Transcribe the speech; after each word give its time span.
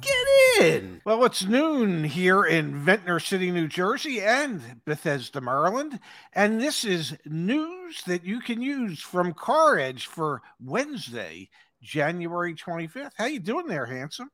Get 0.00 0.26
in! 0.60 1.00
Well, 1.04 1.24
it's 1.24 1.44
noon 1.44 2.04
here 2.04 2.44
in 2.44 2.76
Ventnor 2.76 3.18
City, 3.18 3.50
New 3.50 3.66
Jersey, 3.66 4.20
and 4.20 4.60
Bethesda, 4.84 5.40
Maryland. 5.40 5.98
And 6.34 6.60
this 6.60 6.84
is 6.84 7.16
news 7.24 8.02
that 8.06 8.24
you 8.24 8.40
can 8.40 8.62
use 8.62 9.00
from 9.00 9.32
Car 9.34 9.78
Edge 9.78 10.06
for 10.06 10.42
Wednesday, 10.62 11.48
January 11.82 12.54
25th. 12.54 13.12
How 13.16 13.24
you 13.24 13.40
doing 13.40 13.66
there, 13.66 13.86
handsome? 13.86 14.30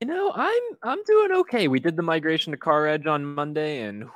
You 0.00 0.06
know, 0.06 0.32
I'm 0.34 0.62
I'm 0.82 1.02
doing 1.04 1.32
okay. 1.32 1.66
We 1.66 1.80
did 1.80 1.96
the 1.96 2.02
migration 2.02 2.52
to 2.52 2.56
Car 2.56 2.86
Edge 2.86 3.06
on 3.06 3.24
Monday, 3.24 3.82
and 3.82 4.04
whew, 4.04 4.12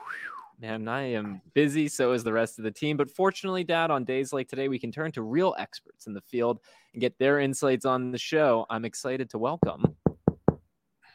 man, 0.60 0.86
I 0.86 1.12
am 1.12 1.42
busy. 1.54 1.88
So 1.88 2.12
is 2.12 2.22
the 2.22 2.32
rest 2.32 2.58
of 2.58 2.64
the 2.64 2.70
team. 2.70 2.96
But 2.96 3.10
fortunately, 3.10 3.64
Dad, 3.64 3.90
on 3.90 4.04
days 4.04 4.32
like 4.32 4.48
today, 4.48 4.68
we 4.68 4.78
can 4.78 4.92
turn 4.92 5.12
to 5.12 5.22
real 5.22 5.54
experts 5.58 6.06
in 6.06 6.14
the 6.14 6.20
field 6.20 6.60
and 6.92 7.00
get 7.00 7.18
their 7.18 7.40
insights 7.40 7.84
on 7.84 8.12
the 8.12 8.18
show. 8.18 8.64
I'm 8.70 8.84
excited 8.84 9.28
to 9.30 9.38
welcome 9.38 9.96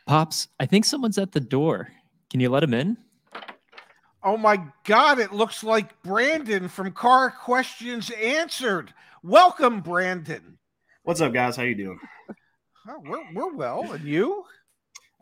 Pops, 0.10 0.48
I 0.60 0.66
think 0.66 0.86
someone's 0.86 1.20
at 1.20 1.34
the 1.34 1.40
door. 1.40 1.92
Can 2.32 2.40
you 2.40 2.50
let 2.50 2.64
him 2.64 2.74
in? 2.74 2.98
Oh 4.24 4.38
my 4.38 4.60
God, 4.84 5.20
it 5.20 5.34
looks 5.34 5.64
like 5.64 6.02
Brandon 6.02 6.68
from 6.68 6.94
Car 6.94 7.30
Questions 7.30 8.10
Answered. 8.10 8.92
Welcome, 9.22 9.82
Brandon. 9.82 10.58
What's 11.04 11.22
up, 11.22 11.32
guys? 11.32 11.56
How 11.56 11.62
you 11.62 11.76
doing? 11.76 12.00
Oh, 12.88 13.04
we're, 13.06 13.34
we're 13.36 13.54
well. 13.54 13.92
And 13.92 14.04
you? 14.04 14.46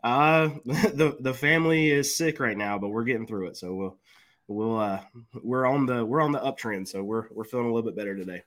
Uh, 0.02 0.52
the 0.64 1.18
the 1.20 1.34
family 1.34 1.90
is 1.90 2.16
sick 2.16 2.40
right 2.40 2.56
now, 2.56 2.78
but 2.78 2.88
we're 2.88 3.04
getting 3.04 3.26
through 3.26 3.48
it. 3.48 3.58
So 3.58 3.74
we'll 3.74 3.98
we'll 4.46 4.78
uh 4.78 5.00
we're 5.42 5.66
on 5.66 5.84
the 5.84 6.02
we're 6.02 6.22
on 6.22 6.32
the 6.32 6.40
uptrend. 6.40 6.88
So 6.88 7.04
we're 7.04 7.26
we're 7.30 7.44
feeling 7.44 7.66
a 7.66 7.74
little 7.74 7.90
bit 7.90 7.96
better 7.98 8.16
today. 8.16 8.42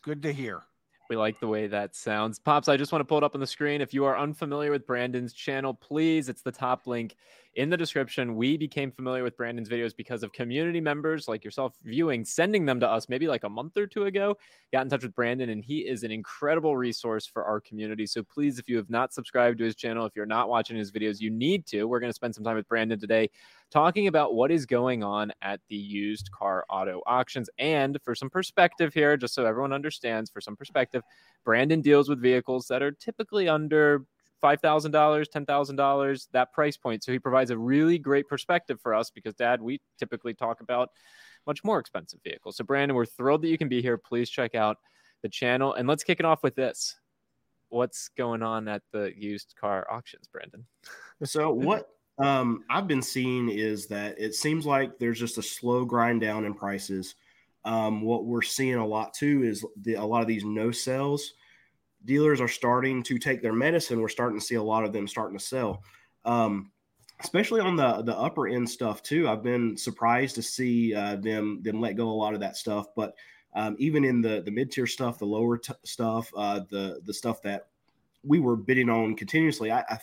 Good 0.00 0.22
to 0.22 0.32
hear. 0.32 0.62
We 1.08 1.16
like 1.16 1.38
the 1.40 1.48
way 1.48 1.66
that 1.66 1.94
sounds. 1.94 2.38
Pops, 2.38 2.68
I 2.68 2.76
just 2.76 2.92
want 2.92 3.00
to 3.00 3.04
pull 3.04 3.18
it 3.18 3.24
up 3.24 3.34
on 3.34 3.40
the 3.40 3.46
screen. 3.46 3.80
If 3.80 3.92
you 3.92 4.04
are 4.04 4.18
unfamiliar 4.18 4.70
with 4.70 4.86
Brandon's 4.86 5.32
channel, 5.32 5.74
please, 5.74 6.28
it's 6.28 6.42
the 6.42 6.52
top 6.52 6.86
link 6.86 7.16
in 7.56 7.70
the 7.70 7.76
description. 7.76 8.36
We 8.36 8.56
became 8.56 8.90
familiar 8.90 9.22
with 9.22 9.36
Brandon's 9.36 9.68
videos 9.68 9.96
because 9.96 10.22
of 10.22 10.32
community 10.32 10.80
members 10.80 11.28
like 11.28 11.44
yourself 11.44 11.74
viewing, 11.82 12.24
sending 12.24 12.64
them 12.64 12.80
to 12.80 12.88
us 12.88 13.08
maybe 13.08 13.28
like 13.28 13.44
a 13.44 13.48
month 13.48 13.76
or 13.76 13.86
two 13.86 14.04
ago. 14.04 14.36
Got 14.72 14.82
in 14.82 14.88
touch 14.88 15.02
with 15.02 15.14
Brandon, 15.14 15.50
and 15.50 15.64
he 15.64 15.80
is 15.80 16.02
an 16.02 16.10
incredible 16.10 16.76
resource 16.76 17.26
for 17.26 17.44
our 17.44 17.60
community. 17.60 18.06
So 18.06 18.22
please, 18.22 18.58
if 18.58 18.68
you 18.68 18.76
have 18.76 18.90
not 18.90 19.12
subscribed 19.12 19.58
to 19.58 19.64
his 19.64 19.76
channel, 19.76 20.06
if 20.06 20.16
you're 20.16 20.26
not 20.26 20.48
watching 20.48 20.76
his 20.76 20.90
videos, 20.90 21.20
you 21.20 21.30
need 21.30 21.66
to. 21.66 21.84
We're 21.84 22.00
going 22.00 22.10
to 22.10 22.14
spend 22.14 22.34
some 22.34 22.44
time 22.44 22.56
with 22.56 22.68
Brandon 22.68 22.98
today 22.98 23.30
talking 23.70 24.06
about 24.06 24.34
what 24.34 24.50
is 24.50 24.66
going 24.66 25.02
on 25.02 25.32
at 25.42 25.60
the 25.68 25.76
used 25.76 26.30
car 26.30 26.64
auto 26.68 27.02
auctions. 27.06 27.48
And 27.58 27.98
for 28.04 28.14
some 28.14 28.30
perspective 28.30 28.94
here, 28.94 29.16
just 29.16 29.34
so 29.34 29.46
everyone 29.46 29.72
understands, 29.72 30.30
for 30.30 30.40
some 30.40 30.56
perspective, 30.56 31.02
Brandon 31.44 31.80
deals 31.80 32.08
with 32.08 32.20
vehicles 32.20 32.66
that 32.68 32.82
are 32.82 32.92
typically 32.92 33.48
under 33.48 34.04
$5,000, 34.44 34.90
$10,000, 34.92 36.26
that 36.32 36.52
price 36.52 36.76
point. 36.76 37.02
So 37.02 37.12
he 37.12 37.18
provides 37.18 37.50
a 37.50 37.56
really 37.56 37.98
great 37.98 38.28
perspective 38.28 38.78
for 38.80 38.94
us 38.94 39.10
because, 39.10 39.34
Dad, 39.34 39.62
we 39.62 39.80
typically 39.98 40.34
talk 40.34 40.60
about 40.60 40.90
much 41.46 41.64
more 41.64 41.78
expensive 41.78 42.20
vehicles. 42.22 42.56
So, 42.56 42.64
Brandon, 42.64 42.94
we're 42.94 43.06
thrilled 43.06 43.42
that 43.42 43.48
you 43.48 43.58
can 43.58 43.68
be 43.68 43.80
here. 43.80 43.96
Please 43.96 44.28
check 44.28 44.54
out 44.54 44.78
the 45.22 45.28
channel. 45.28 45.72
And 45.74 45.88
let's 45.88 46.04
kick 46.04 46.20
it 46.20 46.26
off 46.26 46.42
with 46.42 46.54
this. 46.54 46.96
What's 47.70 48.08
going 48.08 48.42
on 48.42 48.68
at 48.68 48.82
the 48.92 49.12
used 49.16 49.54
car 49.58 49.86
auctions, 49.90 50.28
Brandon? 50.28 50.66
So, 51.24 51.50
what 51.50 51.88
um, 52.18 52.64
I've 52.70 52.86
been 52.86 53.02
seeing 53.02 53.48
is 53.48 53.86
that 53.88 54.20
it 54.20 54.34
seems 54.34 54.66
like 54.66 54.98
there's 54.98 55.18
just 55.18 55.38
a 55.38 55.42
slow 55.42 55.84
grind 55.84 56.20
down 56.20 56.44
in 56.44 56.54
prices. 56.54 57.14
Um, 57.64 58.02
what 58.02 58.26
we're 58.26 58.42
seeing 58.42 58.74
a 58.74 58.86
lot 58.86 59.14
too 59.14 59.42
is 59.42 59.64
the, 59.80 59.94
a 59.94 60.04
lot 60.04 60.20
of 60.20 60.28
these 60.28 60.44
no 60.44 60.70
sales 60.70 61.32
dealers 62.04 62.40
are 62.40 62.48
starting 62.48 63.02
to 63.04 63.18
take 63.18 63.42
their 63.42 63.52
medicine. 63.52 64.00
We're 64.00 64.08
starting 64.08 64.38
to 64.38 64.44
see 64.44 64.56
a 64.56 64.62
lot 64.62 64.84
of 64.84 64.92
them 64.92 65.08
starting 65.08 65.38
to 65.38 65.44
sell, 65.44 65.82
um, 66.24 66.70
especially 67.20 67.60
on 67.60 67.76
the 67.76 68.02
the 68.02 68.16
upper 68.16 68.48
end 68.48 68.68
stuff 68.68 69.02
too. 69.02 69.28
I've 69.28 69.42
been 69.42 69.76
surprised 69.76 70.34
to 70.36 70.42
see 70.42 70.94
uh, 70.94 71.16
them 71.16 71.62
them 71.62 71.80
let 71.80 71.96
go 71.96 72.08
a 72.08 72.10
lot 72.10 72.34
of 72.34 72.40
that 72.40 72.56
stuff, 72.56 72.86
but 72.96 73.14
um, 73.54 73.76
even 73.78 74.04
in 74.04 74.20
the 74.20 74.42
the 74.44 74.50
mid 74.50 74.70
tier 74.70 74.86
stuff, 74.86 75.18
the 75.18 75.26
lower 75.26 75.58
t- 75.58 75.72
stuff, 75.84 76.30
uh, 76.36 76.60
the 76.70 77.00
the 77.04 77.14
stuff 77.14 77.42
that 77.42 77.68
we 78.22 78.40
were 78.40 78.56
bidding 78.56 78.88
on 78.90 79.14
continuously. 79.14 79.70
I, 79.70 79.80
I, 79.80 79.98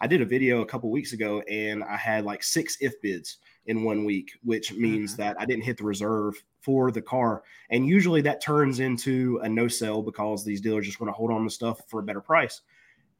I 0.00 0.06
did 0.06 0.22
a 0.22 0.26
video 0.26 0.62
a 0.62 0.66
couple 0.66 0.90
weeks 0.90 1.12
ago 1.12 1.40
and 1.42 1.84
I 1.84 1.96
had 1.96 2.24
like 2.24 2.42
six 2.42 2.78
if 2.80 3.00
bids 3.00 3.38
in 3.66 3.82
one 3.82 4.04
week, 4.04 4.32
which 4.42 4.72
means 4.72 5.12
mm-hmm. 5.12 5.22
that 5.22 5.36
I 5.38 5.44
didn't 5.44 5.64
hit 5.64 5.78
the 5.78 5.84
reserve 5.84 6.42
for 6.60 6.90
the 6.90 7.02
car. 7.02 7.42
And 7.70 7.86
usually 7.86 8.20
that 8.22 8.42
turns 8.42 8.80
into 8.80 9.40
a 9.42 9.48
no 9.48 9.68
sell 9.68 10.02
because 10.02 10.44
these 10.44 10.60
dealers 10.60 10.86
just 10.86 11.00
want 11.00 11.08
to 11.08 11.16
hold 11.16 11.30
on 11.30 11.44
to 11.44 11.50
stuff 11.50 11.80
for 11.88 12.00
a 12.00 12.02
better 12.02 12.20
price. 12.20 12.62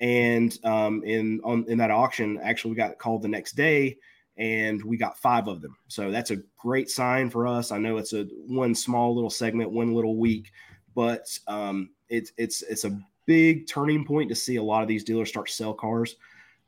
And 0.01 0.57
um, 0.65 1.03
in 1.05 1.41
on 1.43 1.65
in 1.69 1.79
that 1.79 1.91
auction, 1.91 2.39
actually, 2.43 2.73
we 2.73 2.77
got 2.77 2.99
called 2.99 3.23
the 3.23 3.29
next 3.29 3.53
day, 3.53 3.97
and 4.37 4.83
we 4.85 4.97
got 4.97 5.19
five 5.19 5.49
of 5.49 5.63
them. 5.63 5.77
So 5.89 6.11
that's 6.11 6.31
a 6.31 6.43
great 6.59 6.91
sign 6.91 7.31
for 7.31 7.47
us. 7.47 7.73
I 7.73 7.79
know 7.79 7.97
it's 7.97 8.13
a 8.13 8.25
one 8.47 8.75
small 8.75 9.15
little 9.15 9.31
segment, 9.31 9.71
one 9.71 9.95
little 9.95 10.17
week, 10.17 10.53
but 10.95 11.27
um, 11.47 11.91
it's 12.09 12.33
it's 12.37 12.63
it's 12.63 12.85
a 12.85 12.99
big 13.25 13.67
turning 13.67 14.05
point 14.05 14.29
to 14.29 14.35
see 14.35 14.57
a 14.57 14.63
lot 14.63 14.83
of 14.83 14.89
these 14.89 15.05
dealers 15.05 15.29
start 15.29 15.47
to 15.47 15.53
sell 15.53 15.73
cars. 15.73 16.17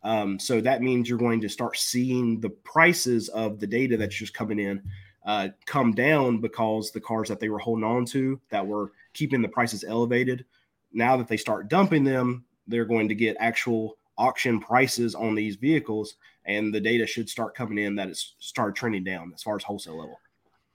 Um, 0.02 0.38
so 0.38 0.60
that 0.60 0.82
means 0.82 1.08
you're 1.08 1.18
going 1.18 1.40
to 1.40 1.48
start 1.48 1.76
seeing 1.76 2.40
the 2.40 2.50
prices 2.50 3.28
of 3.30 3.58
the 3.58 3.66
data 3.66 3.96
that's 3.96 4.14
just 4.14 4.34
coming 4.34 4.58
in 4.58 4.82
uh, 5.26 5.48
come 5.66 5.92
down 5.92 6.40
because 6.40 6.90
the 6.90 7.00
cars 7.00 7.28
that 7.28 7.40
they 7.40 7.48
were 7.48 7.58
holding 7.58 7.84
on 7.84 8.04
to 8.06 8.40
that 8.50 8.66
were 8.66 8.92
keeping 9.12 9.42
the 9.42 9.48
prices 9.48 9.84
elevated, 9.84 10.44
now 10.92 11.16
that 11.16 11.28
they 11.28 11.36
start 11.36 11.68
dumping 11.68 12.04
them, 12.04 12.44
they're 12.66 12.84
going 12.84 13.08
to 13.08 13.14
get 13.14 13.36
actual 13.38 13.98
auction 14.16 14.58
prices 14.58 15.14
on 15.14 15.34
these 15.34 15.56
vehicles, 15.56 16.16
and 16.46 16.72
the 16.74 16.80
data 16.80 17.06
should 17.06 17.28
start 17.28 17.54
coming 17.54 17.78
in 17.78 17.94
that 17.96 18.08
it's 18.08 18.34
started 18.38 18.74
trending 18.74 19.04
down 19.04 19.30
as 19.34 19.42
far 19.42 19.56
as 19.56 19.62
wholesale 19.62 19.98
level. 19.98 20.18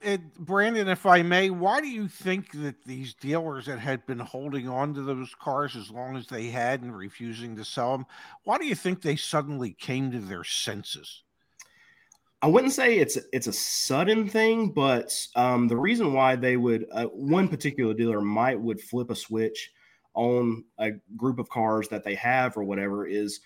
And 0.03 0.33
Brandon, 0.33 0.89
if 0.89 1.05
I 1.05 1.21
may, 1.21 1.49
why 1.49 1.79
do 1.79 1.87
you 1.87 2.07
think 2.07 2.51
that 2.61 2.83
these 2.83 3.13
dealers 3.13 3.65
that 3.67 3.79
had 3.79 4.05
been 4.05 4.19
holding 4.19 4.67
on 4.67 4.93
to 4.95 5.01
those 5.01 5.33
cars 5.39 5.75
as 5.75 5.89
long 5.89 6.17
as 6.17 6.27
they 6.27 6.47
had 6.47 6.81
and 6.81 6.95
refusing 6.95 7.55
to 7.55 7.63
sell 7.63 7.93
them, 7.93 8.05
why 8.43 8.57
do 8.57 8.65
you 8.65 8.75
think 8.75 9.01
they 9.01 9.15
suddenly 9.15 9.71
came 9.71 10.11
to 10.11 10.19
their 10.19 10.43
senses? 10.43 11.23
I 12.41 12.47
wouldn't 12.47 12.73
say 12.73 12.97
it's 12.97 13.17
it's 13.31 13.47
a 13.47 13.53
sudden 13.53 14.27
thing, 14.27 14.71
but 14.71 15.13
um, 15.37 15.69
the 15.69 15.77
reason 15.77 16.11
why 16.11 16.35
they 16.35 16.57
would 16.57 16.85
uh, 16.91 17.05
one 17.05 17.47
particular 17.47 17.93
dealer 17.93 18.19
might 18.19 18.59
would 18.59 18.81
flip 18.81 19.09
a 19.09 19.15
switch 19.15 19.71
on 20.13 20.65
a 20.77 20.91
group 21.15 21.39
of 21.39 21.49
cars 21.49 21.87
that 21.87 22.03
they 22.03 22.15
have 22.15 22.57
or 22.57 22.65
whatever 22.65 23.07
is, 23.07 23.39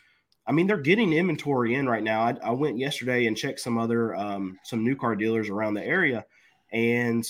I 0.47 0.51
mean, 0.51 0.65
they're 0.65 0.77
getting 0.77 1.13
inventory 1.13 1.75
in 1.75 1.87
right 1.87 2.03
now. 2.03 2.21
I, 2.21 2.35
I 2.43 2.51
went 2.51 2.79
yesterday 2.79 3.27
and 3.27 3.37
checked 3.37 3.59
some 3.59 3.77
other 3.77 4.15
um, 4.15 4.57
some 4.63 4.83
new 4.83 4.95
car 4.95 5.15
dealers 5.15 5.49
around 5.49 5.75
the 5.75 5.85
area, 5.85 6.25
and 6.71 7.27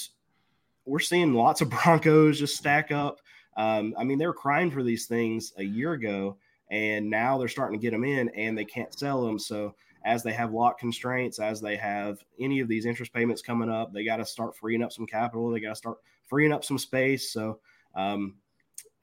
we're 0.86 1.00
seeing 1.00 1.34
lots 1.34 1.62
of 1.62 1.70
Broncos 1.84 2.40
just 2.40 2.56
stack 2.56 2.92
up. 2.92 3.20
Um, 3.56 3.96
I 3.98 4.03
mean, 4.03 4.18
they 4.18 4.28
were 4.28 4.34
crying 4.34 4.72
for 4.72 4.84
these 4.84 5.08
things 5.08 5.53
a 5.58 5.64
year 5.64 5.94
ago, 5.94 6.38
and 6.70 7.09
now 7.09 7.38
they're 7.38 7.47
starting 7.47 7.80
to 7.80 7.81
get 7.81 7.92
them 7.92 8.03
in, 8.03 8.30
and 8.30 8.58
they 8.58 8.66
can't 8.66 8.97
sell 8.97 9.26
them. 9.26 9.40
So 9.40 9.76
as 10.06 10.24
they 10.24 10.31
have 10.34 10.53
lot 10.53 10.78
constraints, 10.78 11.40
as 11.40 11.59
they 11.59 11.76
have 11.76 12.24
any 12.40 12.59
of 12.59 12.68
these 12.68 12.86
interest 12.86 13.14
payments 13.14 13.42
coming 13.42 13.70
up, 13.70 13.94
they 13.94 14.06
got 14.06 14.18
to 14.18 14.26
start 14.26 14.56
freeing 14.56 14.84
up 14.84 14.92
some 14.92 15.06
capital. 15.06 15.50
They 15.50 15.59
got 15.59 15.70
to 15.70 15.76
start 15.76 15.97
freeing 16.28 16.53
up 16.53 16.64
some 16.64 16.78
space. 16.78 17.31
So, 17.31 17.59
um, 17.96 18.35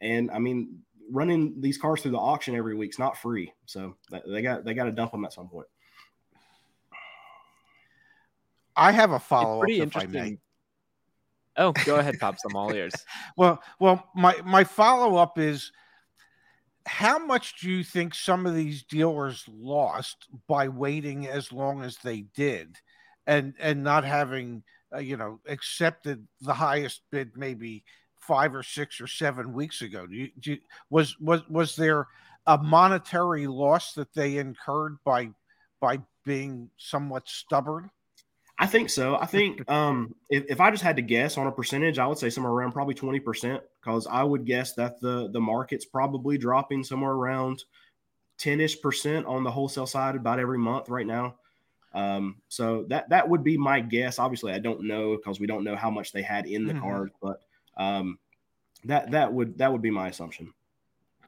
and 0.01 0.31
I 0.31 0.39
mean, 0.39 0.79
running 1.11 1.61
these 1.61 1.79
cars 1.79 2.01
through 2.01 2.13
the 2.13 2.19
auction 2.19 2.55
every 2.55 2.75
week 2.75 2.91
is 2.91 2.99
not 2.99 3.19
free. 3.19 3.53
So 3.67 3.97
they 4.27 4.41
got 4.41 4.65
they 4.65 4.75
got 4.75 4.85
to 4.85 4.93
dump 4.93 5.13
them 5.13 5.25
at 5.25 5.33
some 5.33 5.49
point. 5.49 5.67
I 8.77 8.93
have 8.93 9.13
a 9.13 9.19
follow 9.19 9.57
up. 9.57 9.61
Pretty 9.61 9.81
interesting. 9.81 10.39
Oh, 11.57 11.73
go 11.85 11.97
ahead, 11.97 12.19
Pops. 12.19 12.45
I'm 12.45 12.57
all 12.57 12.73
ears. 12.73 12.95
well, 13.37 13.63
well, 13.79 14.09
my 14.15 14.35
my 14.45 14.65
follow 14.65 15.17
up 15.17 15.39
is 15.39 15.71
how 16.87 17.19
much 17.19 17.61
do 17.61 17.71
you 17.71 17.85
think 17.85 18.15
some 18.15 18.47
of 18.47 18.55
these 18.55 18.83
dealers 18.83 19.45
lost 19.49 20.29
by 20.49 20.69
waiting 20.69 21.27
as 21.27 21.53
long 21.53 21.83
as 21.83 21.97
they 21.99 22.23
did 22.35 22.77
and 23.27 23.55
and 23.59 23.83
not 23.83 24.05
having 24.05 24.63
uh, 24.95 24.99
you 24.99 25.17
know 25.17 25.41
accepted 25.47 26.27
the 26.43 26.53
highest 26.53 27.03
bid 27.11 27.37
maybe 27.37 27.85
five 28.21 28.55
or 28.55 28.63
six 28.63 29.01
or 29.01 29.07
seven 29.07 29.53
weeks 29.53 29.83
ago 29.83 30.07
do 30.07 30.15
you, 30.15 30.31
do 30.39 30.53
you, 30.53 30.59
was 30.91 31.19
was 31.21 31.47
was 31.49 31.77
there 31.77 32.07
a 32.47 32.59
monetary 32.59 33.47
loss 33.47 33.95
that 33.95 34.13
they 34.13 34.37
incurred 34.37 34.97
by 35.05 35.31
by 35.81 35.99
being 36.25 36.69
somewhat 36.77 37.27
stubborn 37.29 37.91
I 38.65 38.67
think 38.67 38.91
so. 38.91 39.17
I 39.17 39.27
think 39.27 39.69
um, 39.71 40.15
if, 40.31 40.45
if 40.49 40.61
I 40.61 40.71
just 40.71 40.83
had 40.83 40.97
to 40.97 41.03
guess 41.03 41.37
on 41.37 41.47
a 41.47 41.53
percentage, 41.53 41.99
I 41.99 42.07
would 42.07 42.19
say 42.19 42.31
somewhere 42.31 42.53
around 42.53 42.73
probably 42.73 42.95
20% 42.95 43.61
because 43.81 44.07
I 44.07 44.23
would 44.23 44.45
guess 44.45 44.73
that 44.75 45.01
the 45.01 45.29
the 45.31 45.41
market's 45.41 45.85
probably 45.85 46.39
dropping 46.39 46.83
somewhere 46.85 47.13
around 47.13 47.65
10ish 48.39 48.81
percent 48.81 49.27
on 49.27 49.45
the 49.45 49.51
wholesale 49.51 49.87
side 49.87 50.17
about 50.17 50.41
every 50.41 50.59
month 50.59 50.89
right 50.89 51.07
now. 51.07 51.37
Um, 51.93 52.37
so 52.49 52.85
that 52.89 53.09
that 53.11 53.29
would 53.29 53.45
be 53.45 53.57
my 53.57 53.81
guess. 53.81 54.19
Obviously, 54.19 54.53
I 54.53 54.59
don't 54.59 54.85
know 54.85 55.17
because 55.17 55.39
we 55.39 55.47
don't 55.47 55.63
know 55.63 55.77
how 55.77 55.91
much 55.91 56.13
they 56.13 56.23
had 56.23 56.47
in 56.47 56.67
the 56.67 56.75
Mhm. 56.75 56.81
card, 56.81 57.11
but 57.23 57.41
um, 57.77 58.19
that 58.85 59.11
that 59.13 59.33
would 59.33 59.59
that 59.59 59.71
would 59.71 59.83
be 59.83 59.91
my 59.91 60.09
assumption. 60.09 60.53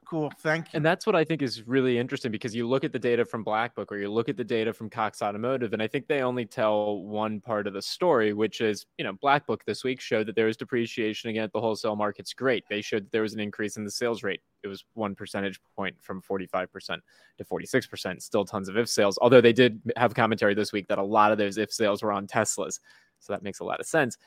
Cool. 0.09 0.31
Thank 0.39 0.67
you. 0.67 0.77
And 0.77 0.85
that's 0.85 1.05
what 1.05 1.17
I 1.17 1.25
think 1.25 1.41
is 1.41 1.67
really 1.67 1.97
interesting 1.97 2.31
because 2.31 2.55
you 2.55 2.65
look 2.65 2.85
at 2.85 2.93
the 2.93 2.99
data 2.99 3.25
from 3.25 3.43
Black 3.43 3.75
Book 3.75 3.91
or 3.91 3.97
you 3.97 4.09
look 4.09 4.29
at 4.29 4.37
the 4.37 4.43
data 4.43 4.71
from 4.71 4.89
Cox 4.89 5.21
Automotive, 5.21 5.73
and 5.73 5.81
I 5.81 5.87
think 5.87 6.07
they 6.07 6.21
only 6.21 6.45
tell 6.45 7.01
one 7.01 7.41
part 7.41 7.67
of 7.67 7.73
the 7.73 7.81
story, 7.81 8.31
which 8.31 8.61
is, 8.61 8.85
you 8.97 9.03
know, 9.03 9.11
Black 9.11 9.45
Book 9.45 9.65
this 9.65 9.83
week 9.83 9.99
showed 9.99 10.27
that 10.27 10.35
there 10.35 10.45
was 10.45 10.55
depreciation 10.55 11.29
again 11.29 11.43
at 11.43 11.51
the 11.51 11.59
wholesale 11.59 11.97
market's 11.97 12.33
great. 12.33 12.63
They 12.69 12.79
showed 12.79 13.03
that 13.03 13.11
there 13.11 13.23
was 13.23 13.33
an 13.33 13.41
increase 13.41 13.75
in 13.75 13.83
the 13.83 13.91
sales 13.91 14.23
rate. 14.23 14.39
It 14.63 14.69
was 14.69 14.85
one 14.93 15.13
percentage 15.13 15.59
point 15.75 15.95
from 15.99 16.21
45% 16.21 16.99
to 17.37 17.43
46%. 17.43 18.21
Still 18.21 18.45
tons 18.45 18.69
of 18.69 18.77
if 18.77 18.87
sales, 18.87 19.19
although 19.21 19.41
they 19.41 19.51
did 19.51 19.81
have 19.97 20.15
commentary 20.15 20.53
this 20.53 20.71
week 20.71 20.87
that 20.87 20.99
a 20.99 21.03
lot 21.03 21.33
of 21.33 21.37
those 21.37 21.57
if 21.57 21.69
sales 21.69 22.01
were 22.01 22.13
on 22.13 22.27
Teslas. 22.27 22.79
So 23.19 23.33
that 23.33 23.43
makes 23.43 23.59
a 23.59 23.65
lot 23.65 23.81
of 23.81 23.85
sense. 23.85 24.17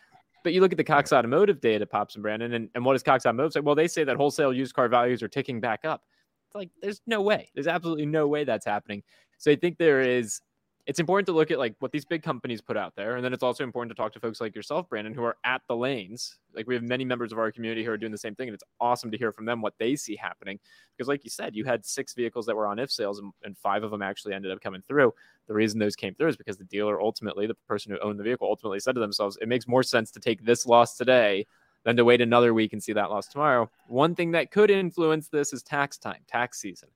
But 0.42 0.52
you 0.52 0.60
look 0.60 0.72
at 0.72 0.78
the 0.78 0.84
Cox 0.84 1.12
Automotive 1.12 1.60
data, 1.60 1.86
Pops 1.86 2.14
and 2.14 2.22
Brandon, 2.22 2.54
and, 2.54 2.68
and 2.74 2.84
what 2.84 2.94
does 2.94 3.02
Cox 3.02 3.26
Automotive 3.26 3.52
say? 3.52 3.60
Well, 3.60 3.74
they 3.74 3.88
say 3.88 4.04
that 4.04 4.16
wholesale 4.16 4.52
used 4.52 4.74
car 4.74 4.88
values 4.88 5.22
are 5.22 5.28
ticking 5.28 5.60
back 5.60 5.84
up. 5.84 6.02
It's 6.48 6.54
like 6.54 6.70
there's 6.82 7.00
no 7.06 7.20
way. 7.20 7.48
There's 7.54 7.66
absolutely 7.66 8.06
no 8.06 8.26
way 8.26 8.44
that's 8.44 8.66
happening. 8.66 9.02
So 9.38 9.50
I 9.50 9.56
think 9.56 9.78
there 9.78 10.00
is 10.00 10.40
it's 10.86 10.98
important 10.98 11.26
to 11.26 11.32
look 11.32 11.50
at 11.50 11.58
like 11.58 11.74
what 11.78 11.92
these 11.92 12.04
big 12.04 12.22
companies 12.22 12.60
put 12.60 12.76
out 12.76 12.96
there. 12.96 13.16
And 13.16 13.24
then 13.24 13.32
it's 13.32 13.42
also 13.42 13.64
important 13.64 13.94
to 13.94 14.00
talk 14.00 14.12
to 14.14 14.20
folks 14.20 14.40
like 14.40 14.54
yourself, 14.54 14.88
Brandon, 14.88 15.14
who 15.14 15.22
are 15.22 15.36
at 15.44 15.62
the 15.68 15.76
lanes. 15.76 16.38
Like 16.54 16.66
we 16.66 16.74
have 16.74 16.82
many 16.82 17.04
members 17.04 17.32
of 17.32 17.38
our 17.38 17.52
community 17.52 17.84
who 17.84 17.90
are 17.90 17.96
doing 17.96 18.12
the 18.12 18.18
same 18.18 18.34
thing. 18.34 18.48
And 18.48 18.54
it's 18.54 18.64
awesome 18.80 19.10
to 19.10 19.18
hear 19.18 19.30
from 19.30 19.44
them 19.44 19.60
what 19.60 19.74
they 19.78 19.94
see 19.94 20.16
happening. 20.16 20.58
Because 20.96 21.08
like 21.08 21.22
you 21.22 21.30
said, 21.30 21.54
you 21.54 21.64
had 21.64 21.84
six 21.84 22.14
vehicles 22.14 22.46
that 22.46 22.56
were 22.56 22.66
on 22.66 22.78
if 22.78 22.90
sales 22.90 23.18
and, 23.18 23.32
and 23.44 23.56
five 23.58 23.82
of 23.84 23.90
them 23.90 24.02
actually 24.02 24.34
ended 24.34 24.50
up 24.52 24.60
coming 24.60 24.82
through. 24.88 25.12
The 25.46 25.54
reason 25.54 25.78
those 25.78 25.96
came 25.96 26.14
through 26.14 26.28
is 26.28 26.36
because 26.36 26.56
the 26.56 26.64
dealer 26.64 27.00
ultimately, 27.00 27.46
the 27.46 27.54
person 27.68 27.92
who 27.92 27.98
owned 28.00 28.18
the 28.18 28.24
vehicle 28.24 28.48
ultimately 28.48 28.80
said 28.80 28.94
to 28.94 29.00
themselves, 29.00 29.38
it 29.40 29.48
makes 29.48 29.68
more 29.68 29.82
sense 29.82 30.10
to 30.12 30.20
take 30.20 30.44
this 30.44 30.66
loss 30.66 30.96
today 30.96 31.46
than 31.84 31.96
to 31.96 32.04
wait 32.04 32.20
another 32.20 32.54
week 32.54 32.72
and 32.72 32.82
see 32.82 32.92
that 32.92 33.10
loss 33.10 33.26
tomorrow. 33.26 33.70
One 33.86 34.14
thing 34.14 34.32
that 34.32 34.50
could 34.50 34.70
influence 34.70 35.28
this 35.28 35.52
is 35.52 35.62
tax 35.62 35.98
time, 35.98 36.20
tax 36.26 36.60
season. 36.60 36.88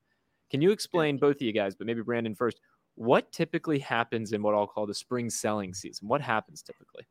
Can 0.51 0.61
you 0.61 0.71
explain 0.71 1.17
both 1.17 1.37
of 1.37 1.43
you 1.43 1.53
guys, 1.53 1.75
but 1.75 1.87
maybe 1.87 2.03
Brandon 2.03 2.35
first, 2.35 2.61
what 2.97 3.33
typically 3.33 3.79
happens 3.79 4.33
in 4.33 4.43
what 4.43 4.55
I'll 4.55 4.67
call 4.67 4.87
the 4.87 4.95
spring 4.95 5.31
selling 5.31 5.75
season? 5.75 6.09
What 6.09 6.21
happens 6.21 6.63
typically? 6.63 7.07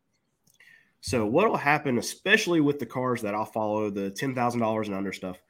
So 1.02 1.26
what 1.26 1.50
will 1.50 1.58
happen, 1.58 1.98
especially 1.98 2.62
with 2.62 2.80
the 2.80 2.86
cars 2.86 3.22
that 3.24 3.36
I'll 3.36 3.46
follow, 3.46 3.90
the 3.90 4.10
ten 4.10 4.34
thousand 4.34 4.62
dollars 4.62 4.88
and 4.88 4.96
under 4.96 5.12
stuff, 5.12 5.42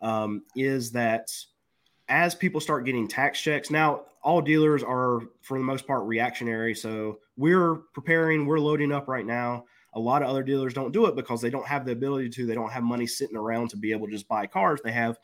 um, 0.00 0.42
is 0.54 0.92
that 0.92 1.30
as 2.08 2.34
people 2.34 2.60
start 2.60 2.84
getting 2.84 3.08
tax 3.08 3.40
checks, 3.40 3.70
now 3.70 4.02
all 4.22 4.40
dealers 4.40 4.82
are 4.82 5.20
for 5.42 5.58
the 5.58 5.64
most 5.64 5.86
part 5.86 6.04
reactionary. 6.04 6.74
So 6.74 7.18
we're 7.36 7.76
preparing, 7.94 8.46
we're 8.46 8.60
loading 8.60 8.92
up 8.92 9.08
right 9.08 9.26
now. 9.26 9.64
A 9.94 10.00
lot 10.00 10.22
of 10.22 10.28
other 10.28 10.44
dealers 10.44 10.74
don't 10.74 10.92
do 10.92 11.06
it 11.06 11.16
because 11.16 11.40
they 11.40 11.50
don't 11.50 11.66
have 11.66 11.84
the 11.84 11.92
ability 11.92 12.28
to. 12.30 12.46
They 12.46 12.54
don't 12.54 12.70
have 12.70 12.84
money 12.84 13.06
sitting 13.06 13.36
around 13.36 13.70
to 13.70 13.76
be 13.76 13.90
able 13.90 14.06
to 14.06 14.12
just 14.12 14.28
buy 14.28 14.46
cars. 14.46 14.80
They 14.84 14.92
have 14.92 15.18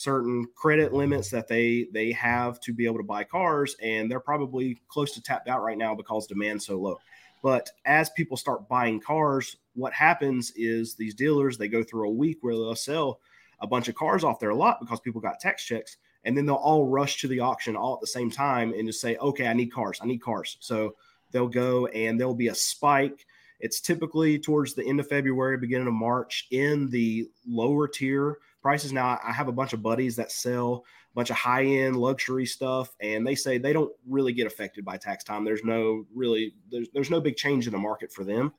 certain 0.00 0.46
credit 0.54 0.94
limits 0.94 1.28
that 1.28 1.46
they 1.46 1.86
they 1.92 2.10
have 2.10 2.58
to 2.58 2.72
be 2.72 2.86
able 2.86 2.96
to 2.96 3.04
buy 3.04 3.22
cars, 3.22 3.76
and 3.82 4.10
they're 4.10 4.18
probably 4.18 4.80
close 4.88 5.12
to 5.12 5.22
tapped 5.22 5.46
out 5.46 5.62
right 5.62 5.76
now 5.76 5.94
because 5.94 6.26
demand's 6.26 6.64
so 6.64 6.78
low. 6.78 6.98
But 7.42 7.68
as 7.84 8.08
people 8.10 8.38
start 8.38 8.66
buying 8.66 8.98
cars, 8.98 9.56
what 9.74 9.92
happens 9.92 10.52
is 10.56 10.94
these 10.94 11.14
dealers 11.14 11.58
they 11.58 11.68
go 11.68 11.82
through 11.82 12.08
a 12.08 12.12
week 12.12 12.38
where 12.40 12.54
they'll 12.54 12.74
sell 12.74 13.20
a 13.60 13.66
bunch 13.66 13.88
of 13.88 13.94
cars 13.94 14.24
off 14.24 14.40
their 14.40 14.54
lot 14.54 14.80
because 14.80 15.00
people 15.00 15.20
got 15.20 15.38
tax 15.38 15.66
checks, 15.66 15.98
and 16.24 16.34
then 16.34 16.46
they'll 16.46 16.54
all 16.56 16.86
rush 16.86 17.20
to 17.20 17.28
the 17.28 17.40
auction 17.40 17.76
all 17.76 17.92
at 17.92 18.00
the 18.00 18.06
same 18.06 18.30
time 18.30 18.72
and 18.72 18.86
just 18.86 19.02
say, 19.02 19.16
"Okay, 19.16 19.46
I 19.46 19.52
need 19.52 19.70
cars. 19.70 20.00
I 20.02 20.06
need 20.06 20.22
cars." 20.22 20.56
So 20.60 20.96
they'll 21.30 21.46
go 21.46 21.88
and 21.88 22.18
there'll 22.18 22.34
be 22.34 22.48
a 22.48 22.54
spike. 22.54 23.26
It's 23.60 23.82
typically 23.82 24.38
towards 24.38 24.72
the 24.72 24.86
end 24.86 24.98
of 24.98 25.08
February, 25.08 25.58
beginning 25.58 25.88
of 25.88 25.92
March 25.92 26.46
in 26.50 26.88
the 26.88 27.28
lower 27.46 27.86
tier 27.86 28.38
prices. 28.60 28.92
Now, 28.92 29.18
I 29.24 29.32
have 29.32 29.48
a 29.48 29.52
bunch 29.52 29.72
of 29.72 29.82
buddies 29.82 30.16
that 30.16 30.32
sell 30.32 30.84
a 31.12 31.14
bunch 31.14 31.30
of 31.30 31.36
high 31.36 31.64
end 31.64 31.96
luxury 31.96 32.46
stuff, 32.46 32.94
and 33.00 33.26
they 33.26 33.34
say 33.34 33.58
they 33.58 33.72
don't 33.72 33.92
really 34.06 34.32
get 34.32 34.46
affected 34.46 34.84
by 34.84 34.96
tax 34.96 35.24
time. 35.24 35.44
There's 35.44 35.64
no 35.64 36.04
really 36.14 36.54
there's 36.70 36.88
there's 36.94 37.10
no 37.10 37.20
big 37.20 37.36
change 37.36 37.66
in 37.66 37.72
the 37.72 37.78
market 37.78 38.12
for 38.12 38.24
them. 38.24 38.52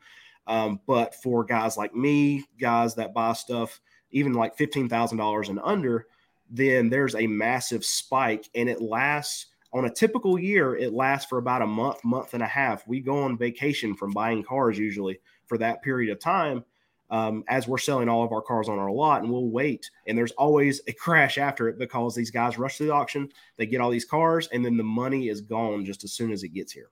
Um, 0.47 0.79
but 0.87 1.15
for 1.15 1.43
guys 1.43 1.77
like 1.77 1.95
me, 1.95 2.45
guys 2.59 2.95
that 2.95 3.13
buy 3.13 3.33
stuff 3.33 3.79
even 4.11 4.33
like 4.33 4.57
fifteen 4.57 4.89
thousand 4.89 5.17
dollars 5.17 5.49
and 5.49 5.59
under, 5.63 6.07
then 6.49 6.89
there's 6.89 7.15
a 7.15 7.27
massive 7.27 7.85
spike, 7.85 8.49
and 8.55 8.67
it 8.67 8.81
lasts 8.81 9.47
on 9.73 9.85
a 9.85 9.93
typical 9.93 10.37
year. 10.37 10.75
It 10.75 10.93
lasts 10.93 11.29
for 11.29 11.37
about 11.37 11.61
a 11.61 11.67
month, 11.67 12.03
month 12.03 12.33
and 12.33 12.43
a 12.43 12.47
half. 12.47 12.85
We 12.87 12.99
go 12.99 13.23
on 13.23 13.37
vacation 13.37 13.95
from 13.95 14.11
buying 14.11 14.43
cars 14.43 14.77
usually 14.77 15.21
for 15.47 15.57
that 15.59 15.81
period 15.81 16.11
of 16.11 16.19
time 16.19 16.65
um, 17.11 17.43
as 17.47 17.67
we're 17.67 17.77
selling 17.77 18.09
all 18.09 18.23
of 18.23 18.31
our 18.31 18.41
cars 18.41 18.69
on 18.69 18.79
our 18.79 18.89
lot, 18.91 19.21
and 19.21 19.31
we'll 19.31 19.49
wait. 19.49 19.91
And 20.07 20.17
there's 20.17 20.31
always 20.31 20.81
a 20.87 20.93
crash 20.93 21.37
after 21.37 21.67
it 21.67 21.77
because 21.77 22.15
these 22.15 22.31
guys 22.31 22.57
rush 22.57 22.77
to 22.77 22.85
the 22.85 22.93
auction, 22.93 23.29
they 23.57 23.65
get 23.65 23.81
all 23.81 23.91
these 23.91 24.05
cars, 24.05 24.47
and 24.51 24.65
then 24.65 24.77
the 24.77 24.83
money 24.83 25.27
is 25.27 25.41
gone 25.41 25.85
just 25.85 26.03
as 26.03 26.13
soon 26.13 26.31
as 26.31 26.43
it 26.43 26.49
gets 26.49 26.71
here. 26.71 26.89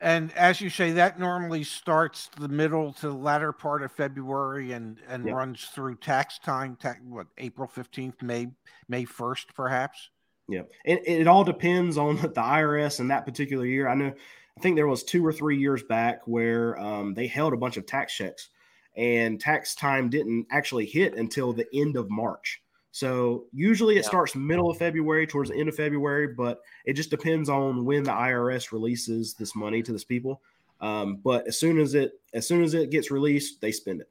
And 0.00 0.32
as 0.32 0.60
you 0.60 0.68
say, 0.68 0.90
that 0.92 1.20
normally 1.20 1.62
starts 1.62 2.28
the 2.38 2.48
middle 2.48 2.92
to 2.94 3.08
the 3.08 3.14
latter 3.14 3.52
part 3.52 3.82
of 3.82 3.92
February 3.92 4.72
and 4.72 4.98
and 5.08 5.24
Yep. 5.24 5.34
runs 5.34 5.64
through 5.66 5.94
tax 5.96 6.40
time. 6.40 6.76
Ta- 6.76 6.96
what 7.08 7.28
April 7.38 7.68
fifteenth, 7.68 8.20
May 8.20 8.48
May 8.88 9.04
first, 9.04 9.54
perhaps. 9.54 10.10
Yeah, 10.48 10.62
and 10.84 10.98
it 11.06 11.28
all 11.28 11.44
depends 11.44 11.96
on 11.96 12.16
the 12.20 12.28
IRS 12.30 12.98
in 12.98 13.08
that 13.08 13.24
particular 13.24 13.64
year. 13.64 13.88
I 13.88 13.94
know, 13.94 14.12
I 14.58 14.60
think 14.60 14.74
there 14.74 14.88
was 14.88 15.04
two 15.04 15.24
or 15.24 15.32
three 15.32 15.56
years 15.58 15.84
back 15.84 16.26
where 16.26 16.78
um, 16.80 17.14
they 17.14 17.28
held 17.28 17.52
a 17.52 17.56
bunch 17.56 17.76
of 17.76 17.86
tax 17.86 18.12
checks, 18.12 18.48
and 18.96 19.40
tax 19.40 19.74
time 19.74 20.10
didn't 20.10 20.46
actually 20.50 20.86
hit 20.86 21.14
until 21.14 21.52
the 21.52 21.66
end 21.74 21.96
of 21.96 22.10
March. 22.10 22.62
So 22.90 23.46
usually 23.52 23.94
it 23.96 24.02
Yeah. 24.02 24.08
starts 24.08 24.34
middle 24.34 24.70
of 24.70 24.76
February 24.76 25.26
towards 25.26 25.50
the 25.50 25.56
end 25.56 25.68
of 25.68 25.74
February, 25.74 26.28
but 26.28 26.62
it 26.84 26.92
just 26.92 27.10
depends 27.10 27.48
on 27.48 27.84
when 27.84 28.02
the 28.02 28.12
IRS 28.12 28.70
releases 28.70 29.34
this 29.34 29.54
money 29.54 29.82
to 29.82 29.92
this 29.92 30.04
people. 30.04 30.42
Um, 30.80 31.16
but 31.16 31.46
as 31.46 31.58
soon 31.58 31.78
as 31.78 31.94
it 31.94 32.20
as 32.34 32.46
soon 32.46 32.62
as 32.62 32.74
it 32.74 32.90
gets 32.90 33.10
released, 33.10 33.60
they 33.60 33.72
spend 33.72 34.00
it. 34.02 34.10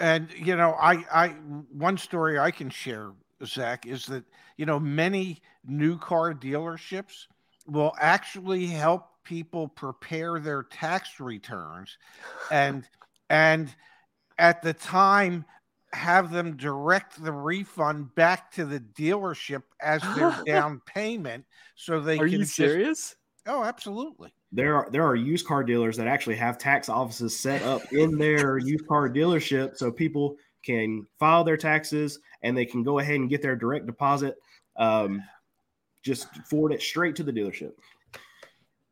And 0.00 0.28
you 0.32 0.56
know, 0.56 0.72
I 0.80 1.04
I 1.12 1.28
one 1.28 1.98
story 1.98 2.38
I 2.38 2.50
can 2.50 2.70
share, 2.70 3.12
Zach, 3.44 3.86
is 3.86 4.06
that 4.06 4.24
you 4.56 4.64
know 4.66 4.80
many 4.80 5.42
new 5.66 5.98
car 5.98 6.32
dealerships 6.32 7.26
will 7.66 7.92
actually 8.00 8.66
help 8.66 9.08
people 9.24 9.68
prepare 9.68 10.40
their 10.40 10.62
tax 10.62 11.20
returns, 11.20 11.98
and 12.50 12.88
and 13.32 13.74
at 14.38 14.62
the 14.62 14.72
time 14.74 15.44
have 15.94 16.30
them 16.30 16.56
direct 16.56 17.22
the 17.22 17.32
refund 17.32 18.14
back 18.14 18.50
to 18.52 18.64
the 18.64 18.78
dealership 18.80 19.62
as 19.80 20.00
their 20.14 20.34
down 20.46 20.80
payment, 20.86 21.44
so 21.74 21.98
they 22.00 22.14
Are 22.18 22.24
can 22.24 22.32
you 22.32 22.38
just- 22.40 22.54
serious? 22.54 23.16
oh, 23.46 23.64
absolutely. 23.64 24.32
there 24.52 24.76
are 24.76 24.88
there 24.90 25.04
are 25.04 25.16
used 25.16 25.46
car 25.46 25.64
dealers 25.64 25.96
that 25.96 26.06
actually 26.06 26.36
have 26.36 26.56
tax 26.58 26.88
offices 26.88 27.38
set 27.38 27.62
up 27.62 27.92
in 27.92 28.16
their 28.18 28.58
used 28.72 28.86
car 28.86 29.08
dealership 29.08 29.76
so 29.76 29.90
people 29.90 30.36
can 30.64 31.04
file 31.18 31.42
their 31.42 31.56
taxes 31.56 32.20
and 32.42 32.56
they 32.56 32.64
can 32.64 32.82
go 32.84 32.98
ahead 33.00 33.16
and 33.16 33.28
get 33.28 33.42
their 33.42 33.56
direct 33.56 33.84
deposit 33.86 34.36
um, 34.76 35.22
just 36.04 36.28
forward 36.48 36.72
it 36.72 36.80
straight 36.82 37.16
to 37.16 37.22
the 37.24 37.32
dealership 37.32 37.72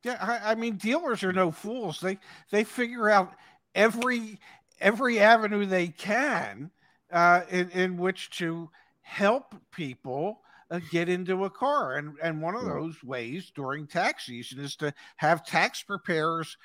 Yeah, 0.03 0.17
I, 0.21 0.53
I 0.53 0.55
mean, 0.55 0.77
dealers 0.77 1.23
are 1.23 1.33
no 1.33 1.51
fools. 1.51 2.01
They 2.01 2.19
they 2.51 2.65
figure 2.65 3.09
out 3.11 3.35
every 3.75 4.39
every 4.81 5.19
avenue 5.21 5.67
they 5.67 5.89
can 5.89 6.71
uh, 7.13 7.43
in 7.51 7.71
in 7.71 7.97
which 7.97 8.31
to 8.31 8.71
help 9.03 9.55
people 9.73 10.41
uh, 10.71 10.81
get 10.91 11.09
into 11.09 11.45
a 11.45 11.51
car, 11.51 11.97
and 11.97 12.15
and 12.23 12.41
one 12.41 12.55
of 12.55 12.65
those 12.65 13.03
ways 13.03 13.51
during 13.55 13.87
tax 13.87 14.27
season 14.27 14.61
is 14.61 14.77
to 14.77 14.93
have 15.17 15.45
tax 15.45 15.83
preparers 15.83 16.57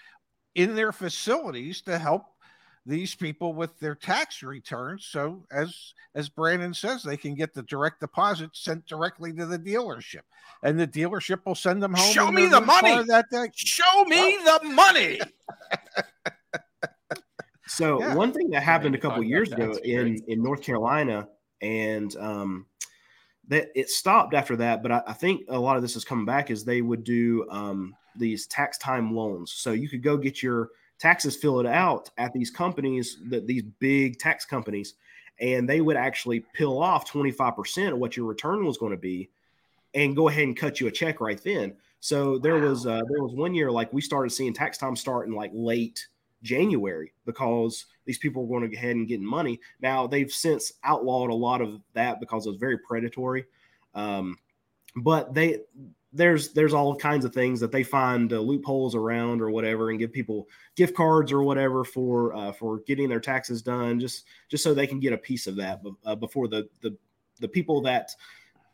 in 0.54 0.76
their 0.76 0.92
facilities 0.92 1.82
to 1.82 1.98
help 1.98 2.24
these 2.86 3.16
people 3.16 3.54
with 3.54 3.78
their 3.80 3.96
tax 3.96 4.44
returns. 4.44 5.08
So 5.10 5.44
as 5.52 5.94
as 6.14 6.30
Brandon 6.30 6.74
says, 6.74 7.02
they 7.02 7.18
can 7.18 7.34
get 7.34 7.54
the 7.54 7.64
direct 7.64 8.00
deposit 8.00 8.52
sent 8.54 8.86
directly 8.86 9.34
to 9.34 9.46
the 9.46 9.58
dealership, 9.58 10.22
and 10.62 10.80
the 10.80 10.88
dealership 10.88 11.40
will 11.46 11.56
send 11.56 11.82
them 11.82 11.94
home. 11.94 12.14
Show 12.14 12.32
me 12.32 12.46
the 12.46 12.62
money. 12.62 13.04
that 13.08 13.26
day. 13.32 13.50
Show 13.56 14.06
me 14.06 14.38
the 14.44 14.70
money. 14.70 15.20
so 17.68 18.00
Yeah. 18.00 18.16
one 18.16 18.32
thing 18.32 18.50
that 18.52 18.64
happened 18.64 18.96
a 18.96 18.98
couple 18.98 19.24
years 19.24 19.52
ago 19.52 19.74
in 19.84 20.22
in 20.28 20.42
north 20.44 20.62
carolina 20.62 21.28
and 21.62 22.16
um, 22.18 22.66
that 23.48 23.70
it 23.76 23.90
stopped 23.90 24.34
after 24.34 24.56
that 24.56 24.84
but 24.84 24.92
I, 24.92 25.02
I 25.08 25.14
think 25.14 25.46
a 25.50 25.60
lot 25.60 25.76
of 25.76 25.82
this 25.82 25.96
is 25.96 26.04
coming 26.04 26.26
back 26.26 26.52
is 26.52 26.64
they 26.64 26.82
would 26.82 27.04
do 27.04 27.48
um, 27.50 27.96
these 28.18 28.48
tax 28.48 28.78
time 28.78 29.14
loans. 29.14 29.52
So 29.52 29.72
you 29.72 29.90
could 29.90 30.04
go 30.04 30.18
get 30.18 30.42
your 30.42 30.70
taxes 31.00 31.36
filled 31.36 31.66
out 31.66 32.10
at 32.18 32.34
these 32.34 32.50
companies, 32.50 33.18
that 33.30 33.48
these 33.48 33.64
big 33.80 34.18
tax 34.20 34.46
companies, 34.46 34.96
and 35.40 35.68
they 35.68 35.82
would 35.82 35.98
actually 35.98 36.42
pill 36.54 36.82
off 36.82 37.12
25% 37.12 37.94
of 37.94 38.00
what 38.00 38.16
your 38.16 38.26
return 38.26 38.66
was 38.66 38.78
going 38.78 38.92
to 38.92 38.98
be 38.98 39.30
and 39.94 40.16
go 40.16 40.30
ahead 40.30 40.44
and 40.44 40.58
cut 40.58 40.80
you 40.80 40.88
a 40.88 40.92
check 40.92 41.20
right 41.20 41.42
then. 41.44 41.76
So 42.00 42.38
there 42.38 42.56
wow. 42.56 42.70
was 42.70 42.86
uh, 42.86 43.02
there 43.10 43.22
was 43.22 43.34
one 43.34 43.54
year 43.54 43.72
like 43.72 43.92
we 43.92 44.02
started 44.02 44.30
seeing 44.30 44.54
tax 44.54 44.78
time 44.78 44.96
start 44.96 45.28
in 45.28 45.34
like 45.34 45.52
late 45.54 46.08
January 46.46 47.12
because 47.26 47.86
these 48.06 48.18
people 48.18 48.46
were 48.46 48.60
going 48.60 48.70
to 48.70 48.74
go 48.74 48.80
ahead 48.80 48.96
and 48.96 49.08
getting 49.08 49.26
money. 49.26 49.60
Now 49.82 50.08
they've 50.08 50.32
since 50.32 50.72
outlawed 50.84 51.32
a 51.32 51.36
lot 51.36 51.62
of 51.62 51.82
that 51.94 52.20
because 52.20 52.46
it 52.46 52.50
was 52.50 52.60
very 52.60 52.78
predatory. 52.78 53.46
Um, 53.94 54.38
but 54.96 55.34
they 55.34 55.60
there's 56.14 56.54
there's 56.54 56.74
all 56.74 56.96
kinds 56.96 57.26
of 57.26 57.34
things 57.34 57.60
that 57.60 57.72
they 57.72 57.84
find 57.84 58.32
uh, 58.32 58.40
loopholes 58.40 58.96
around 58.96 59.42
or 59.42 59.50
whatever 59.50 59.90
and 59.90 60.00
give 60.00 60.14
people 60.14 60.48
gift 60.76 60.96
cards 60.96 61.32
or 61.32 61.44
whatever 61.44 61.84
for 61.84 62.34
uh, 62.34 62.52
for 62.54 62.80
getting 62.88 63.10
their 63.10 63.20
taxes 63.20 63.62
done 63.62 64.00
just 64.00 64.26
just 64.50 64.64
so 64.64 64.74
they 64.74 64.88
can 64.88 65.00
get 65.00 65.12
a 65.12 65.18
piece 65.18 65.46
of 65.46 65.58
that 65.58 65.82
uh, 66.06 66.16
before 66.16 66.48
the 66.48 66.68
the 66.82 66.96
the 67.42 67.48
people 67.48 67.82
that 67.82 68.12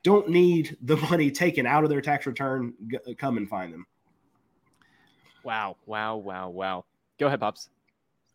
don't 0.04 0.30
need 0.30 0.78
the 0.84 0.98
money 1.10 1.32
taken 1.32 1.66
out 1.66 1.84
of 1.84 1.90
their 1.90 2.02
tax 2.02 2.28
return 2.28 2.74
g- 2.88 3.16
come 3.16 3.38
and 3.38 3.50
find 3.50 3.74
them. 3.74 3.88
Wow. 5.44 5.78
Wow. 5.88 6.18
Wow. 6.18 6.50
Wow 6.50 6.86
go 7.22 7.28
ahead 7.28 7.40
pops 7.40 7.70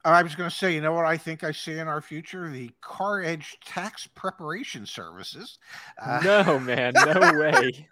I 0.04 0.22
was 0.22 0.36
going 0.36 0.48
to 0.48 0.54
say, 0.54 0.72
you 0.72 0.80
know 0.80 0.92
what 0.92 1.04
I 1.04 1.16
think 1.16 1.42
I 1.42 1.50
see 1.50 1.80
in 1.80 1.88
our 1.88 2.00
future? 2.00 2.48
The 2.48 2.70
Car 2.80 3.22
Edge 3.22 3.58
Tax 3.64 4.06
Preparation 4.14 4.86
Services. 4.86 5.58
Uh, 6.00 6.20
no, 6.22 6.60
man, 6.60 6.92
no 6.94 7.32
way. 7.40 7.88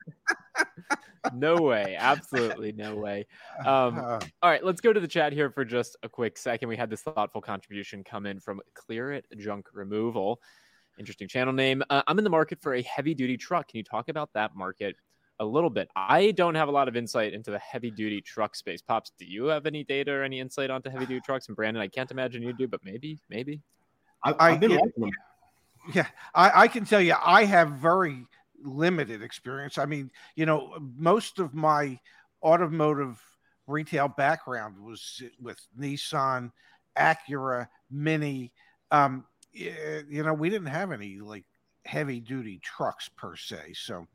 no 1.35 1.57
way. 1.57 1.97
Absolutely 1.99 2.71
no 2.71 2.95
way. 2.95 3.27
Um, 3.67 3.99
uh, 3.99 4.21
all 4.43 4.51
right, 4.51 4.65
let's 4.65 4.81
go 4.81 4.93
to 4.93 5.01
the 5.01 5.09
chat 5.09 5.33
here 5.33 5.51
for 5.51 5.65
just 5.65 5.97
a 6.05 6.09
quick 6.09 6.39
second. 6.39 6.69
We 6.69 6.77
had 6.77 6.89
this 6.89 7.03
thoughtful 7.03 7.41
contribution 7.41 8.05
come 8.05 8.27
in 8.27 8.39
from 8.39 8.61
Clear 8.75 9.11
It 9.11 9.27
Junk 9.37 9.67
Removal. 9.73 10.41
Interesting 11.01 11.27
channel 11.27 11.53
name. 11.53 11.83
Uh, 11.91 12.03
I'm 12.07 12.19
in 12.19 12.25
the 12.25 12.31
market 12.31 12.63
for 12.63 12.75
a 12.75 12.83
heavy 12.83 13.15
duty 13.15 13.37
truck. 13.37 13.67
Can 13.67 13.79
you 13.79 13.83
talk 13.83 14.09
about 14.09 14.33
that 14.35 14.55
market? 14.55 14.95
A 15.41 15.45
little 15.45 15.71
bit. 15.71 15.89
I 15.97 16.31
don't 16.33 16.55
have 16.55 16.69
a 16.69 16.73
lot 16.73 16.89
of 16.89 16.97
insight 16.97 17.35
into 17.35 17.51
the 17.51 17.59
heavy 17.59 17.91
duty 17.91 18.21
truck 18.21 18.55
space. 18.55 18.83
Pops, 18.83 19.13
do 19.19 19.25
you 19.25 19.47
have 19.47 19.67
any 19.67 19.85
data 19.85 20.13
or 20.13 20.23
any 20.23 20.41
insight 20.41 20.71
onto 20.71 20.91
heavy 20.91 21.07
duty 21.07 21.21
trucks? 21.25 21.49
And 21.49 21.57
Brandon, 21.57 21.83
I 21.83 21.89
can't 21.89 22.11
imagine 22.11 22.43
you 22.43 22.53
do, 22.53 22.69
but 22.69 22.81
maybe, 22.85 23.19
maybe. 23.29 23.61
I, 24.23 24.53
have 24.53 24.61
been 24.61 24.71
yeah, 24.71 24.79
watching 24.79 25.03
them. 25.03 25.11
Yeah, 25.93 26.07
I, 26.35 26.63
I 26.63 26.69
can 26.69 26.87
tell 26.87 27.01
you, 27.01 27.15
I 27.23 27.45
have 27.45 27.73
very 27.73 28.27
limited 28.63 29.23
experience. 29.23 29.77
I 29.77 29.85
mean, 29.85 30.11
you 30.35 30.47
know, 30.47 30.79
most 30.97 31.39
of 31.39 31.55
my 31.55 31.99
automotive 32.43 33.21
retail 33.67 34.09
background 34.09 34.79
was 34.79 35.23
with 35.41 35.59
Nissan, 35.79 36.53
Acura, 36.99 37.69
Mini. 37.91 38.53
Um, 38.91 39.25
you 39.53 40.23
know, 40.23 40.35
we 40.35 40.51
didn't 40.51 40.69
have 40.69 40.93
any 40.93 41.19
like 41.19 41.45
heavy 41.85 42.21
duty 42.21 42.61
trucks 42.63 43.11
per 43.17 43.37
se. 43.37 43.75
So, 43.75 44.07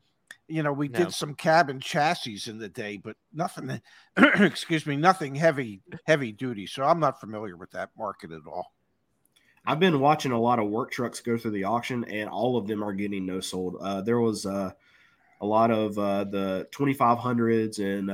you 0.48 0.62
know, 0.62 0.72
we 0.72 0.88
no. 0.88 0.98
did 0.98 1.12
some 1.12 1.34
cabin 1.34 1.80
chassis 1.80 2.42
in 2.46 2.58
the 2.58 2.68
day, 2.68 2.96
but 2.96 3.16
nothing. 3.32 3.80
excuse 4.16 4.86
me, 4.86 4.96
nothing 4.96 5.34
heavy, 5.34 5.80
heavy 6.04 6.32
duty. 6.32 6.66
So 6.66 6.82
I'm 6.82 7.00
not 7.00 7.20
familiar 7.20 7.56
with 7.56 7.70
that 7.72 7.90
market 7.96 8.32
at 8.32 8.46
all. 8.46 8.72
I've 9.66 9.80
been 9.80 10.00
watching 10.00 10.32
a 10.32 10.40
lot 10.40 10.58
of 10.58 10.68
work 10.68 10.90
trucks 10.90 11.20
go 11.20 11.36
through 11.36 11.50
the 11.52 11.64
auction, 11.64 12.04
and 12.04 12.28
all 12.28 12.56
of 12.56 12.66
them 12.66 12.82
are 12.82 12.92
getting 12.92 13.26
no 13.26 13.40
sold. 13.40 13.76
Uh, 13.80 14.00
there 14.00 14.20
was 14.20 14.46
uh, 14.46 14.72
a 15.40 15.46
lot 15.46 15.70
of 15.70 15.98
uh, 15.98 16.24
the 16.24 16.66
2500s 16.72 17.78
and 17.78 18.08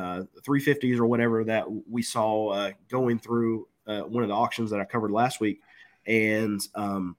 350s 0.45 0.99
uh, 0.99 1.03
or 1.03 1.07
whatever 1.07 1.45
that 1.45 1.65
we 1.89 2.03
saw 2.03 2.49
uh, 2.49 2.73
going 2.89 3.19
through 3.19 3.69
uh, 3.87 4.03
one 4.03 4.23
of 4.23 4.29
the 4.29 4.35
auctions 4.35 4.71
that 4.71 4.81
I 4.81 4.85
covered 4.85 5.13
last 5.13 5.41
week, 5.41 5.61
and 6.07 6.61
um, 6.75 7.17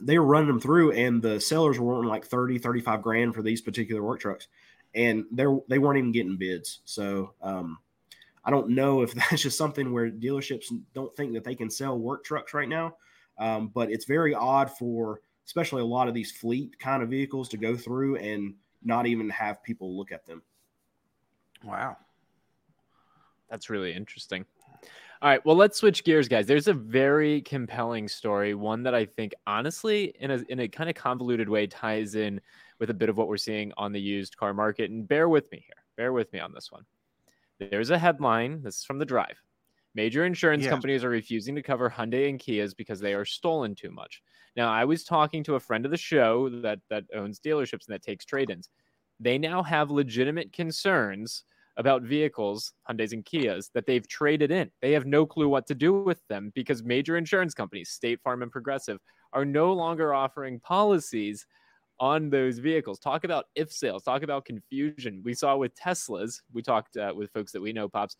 they 0.00 0.18
were 0.18 0.24
running 0.24 0.48
them 0.48 0.60
through 0.60 0.92
and 0.92 1.20
the 1.20 1.40
sellers 1.40 1.78
were 1.78 1.94
wanting 1.94 2.08
like 2.08 2.24
30 2.24 2.58
35 2.58 3.02
grand 3.02 3.34
for 3.34 3.42
these 3.42 3.60
particular 3.60 4.02
work 4.02 4.20
trucks. 4.20 4.48
And 4.94 5.24
they're 5.30 5.56
they 5.68 5.78
weren't 5.78 5.98
even 5.98 6.12
getting 6.12 6.36
bids. 6.36 6.80
So 6.84 7.34
um, 7.42 7.78
i 8.44 8.50
don't 8.50 8.70
know 8.70 9.02
if 9.02 9.12
that's 9.14 9.42
just 9.42 9.58
something 9.58 9.92
where 9.92 10.10
dealerships 10.10 10.66
don't 10.94 11.14
think 11.14 11.34
that 11.34 11.44
they 11.44 11.54
can 11.54 11.70
sell 11.70 11.98
work 11.98 12.24
trucks 12.24 12.54
right 12.54 12.68
now. 12.68 12.96
Um, 13.38 13.68
but 13.68 13.90
it's 13.90 14.04
very 14.04 14.34
odd 14.34 14.70
for 14.70 15.20
especially 15.46 15.80
a 15.82 15.86
lot 15.86 16.08
of 16.08 16.14
these 16.14 16.30
fleet 16.30 16.78
kind 16.78 17.02
of 17.02 17.08
vehicles 17.08 17.48
to 17.48 17.56
go 17.56 17.76
through 17.76 18.16
and 18.16 18.54
not 18.82 19.06
even 19.06 19.30
have 19.30 19.62
people 19.62 19.96
look 19.96 20.12
at 20.12 20.26
them. 20.26 20.42
Wow. 21.64 21.96
That's 23.48 23.70
really 23.70 23.94
interesting 23.94 24.44
all 25.20 25.28
right, 25.28 25.44
well, 25.44 25.56
let's 25.56 25.78
switch 25.78 26.04
gears, 26.04 26.28
guys. 26.28 26.46
There's 26.46 26.68
a 26.68 26.72
very 26.72 27.42
compelling 27.42 28.06
story, 28.06 28.54
one 28.54 28.84
that 28.84 28.94
I 28.94 29.04
think, 29.04 29.34
honestly, 29.46 30.14
in 30.20 30.30
a 30.30 30.44
in 30.48 30.60
a 30.60 30.68
kind 30.68 30.88
of 30.88 30.94
convoluted 30.94 31.48
way, 31.48 31.66
ties 31.66 32.14
in 32.14 32.40
with 32.78 32.90
a 32.90 32.94
bit 32.94 33.08
of 33.08 33.16
what 33.16 33.26
we're 33.26 33.36
seeing 33.36 33.72
on 33.76 33.92
the 33.92 34.00
used 34.00 34.36
car 34.36 34.54
market. 34.54 34.90
And 34.90 35.08
bear 35.08 35.28
with 35.28 35.50
me 35.50 35.62
here. 35.64 35.84
Bear 35.96 36.12
with 36.12 36.32
me 36.32 36.38
on 36.38 36.52
this 36.52 36.70
one. 36.70 36.84
There's 37.58 37.90
a 37.90 37.98
headline. 37.98 38.62
This 38.62 38.78
is 38.78 38.84
from 38.84 38.98
the 38.98 39.04
Drive. 39.04 39.42
Major 39.94 40.24
insurance 40.24 40.62
yes. 40.62 40.70
companies 40.70 41.02
are 41.02 41.08
refusing 41.08 41.56
to 41.56 41.62
cover 41.62 41.90
Hyundai 41.90 42.28
and 42.28 42.38
Kias 42.38 42.76
because 42.76 43.00
they 43.00 43.14
are 43.14 43.24
stolen 43.24 43.74
too 43.74 43.90
much. 43.90 44.22
Now, 44.54 44.70
I 44.70 44.84
was 44.84 45.02
talking 45.02 45.42
to 45.44 45.56
a 45.56 45.60
friend 45.60 45.84
of 45.84 45.90
the 45.90 45.96
show 45.96 46.48
that 46.60 46.78
that 46.90 47.04
owns 47.12 47.40
dealerships 47.40 47.86
and 47.88 47.94
that 47.94 48.02
takes 48.02 48.24
trade-ins. 48.24 48.68
They 49.18 49.38
now 49.38 49.64
have 49.64 49.90
legitimate 49.90 50.52
concerns 50.52 51.42
about 51.78 52.02
vehicles, 52.02 52.72
Hyundai's 52.90 53.12
and 53.12 53.24
Kias, 53.24 53.70
that 53.72 53.86
they've 53.86 54.06
traded 54.06 54.50
in. 54.50 54.70
They 54.82 54.92
have 54.92 55.06
no 55.06 55.24
clue 55.24 55.48
what 55.48 55.66
to 55.68 55.74
do 55.74 56.02
with 56.02 56.20
them 56.28 56.52
because 56.54 56.82
major 56.82 57.16
insurance 57.16 57.54
companies, 57.54 57.90
State 57.90 58.20
Farm 58.22 58.42
and 58.42 58.50
Progressive, 58.50 58.98
are 59.32 59.44
no 59.44 59.72
longer 59.72 60.12
offering 60.12 60.58
policies 60.60 61.46
on 62.00 62.30
those 62.30 62.58
vehicles. 62.58 62.98
Talk 62.98 63.24
about 63.24 63.46
if 63.54 63.72
sales, 63.72 64.02
talk 64.02 64.22
about 64.22 64.44
confusion. 64.44 65.22
We 65.24 65.34
saw 65.34 65.56
with 65.56 65.74
Teslas, 65.76 66.40
we 66.52 66.62
talked 66.62 66.96
uh, 66.96 67.12
with 67.14 67.30
folks 67.32 67.52
that 67.52 67.60
we 67.60 67.72
know, 67.72 67.88
Pops. 67.88 68.16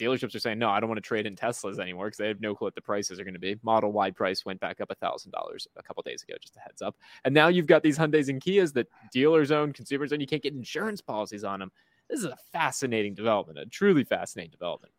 Dealerships 0.00 0.34
are 0.34 0.40
saying, 0.40 0.58
no, 0.58 0.68
I 0.70 0.80
don't 0.80 0.88
want 0.88 0.96
to 0.96 1.06
trade 1.06 1.24
in 1.24 1.36
Teslas 1.36 1.78
anymore 1.78 2.06
because 2.06 2.18
they 2.18 2.26
have 2.26 2.40
no 2.40 2.52
clue 2.54 2.66
what 2.66 2.74
the 2.74 2.80
prices 2.80 3.20
are 3.20 3.24
going 3.24 3.34
to 3.34 3.40
be. 3.40 3.56
Model 3.62 3.92
Y 3.92 4.10
price 4.10 4.44
went 4.44 4.58
back 4.58 4.80
up 4.80 4.88
$1,000 4.88 5.28
a 5.76 5.82
couple 5.84 6.02
days 6.02 6.24
ago, 6.24 6.34
just 6.40 6.56
a 6.56 6.60
heads 6.60 6.82
up. 6.82 6.96
And 7.24 7.32
now 7.32 7.46
you've 7.46 7.68
got 7.68 7.84
these 7.84 7.96
Hyundais 7.96 8.28
and 8.28 8.40
Kias 8.40 8.72
that 8.72 8.88
dealers 9.12 9.52
own, 9.52 9.72
consumers 9.72 10.12
own. 10.12 10.20
You 10.20 10.26
can't 10.26 10.42
get 10.42 10.52
insurance 10.52 11.00
policies 11.00 11.44
on 11.44 11.60
them. 11.60 11.70
This 12.08 12.20
is 12.20 12.26
a 12.26 12.36
fascinating 12.52 13.14
development, 13.14 13.58
a 13.58 13.66
truly 13.66 14.04
fascinating 14.04 14.52
development. 14.52 14.92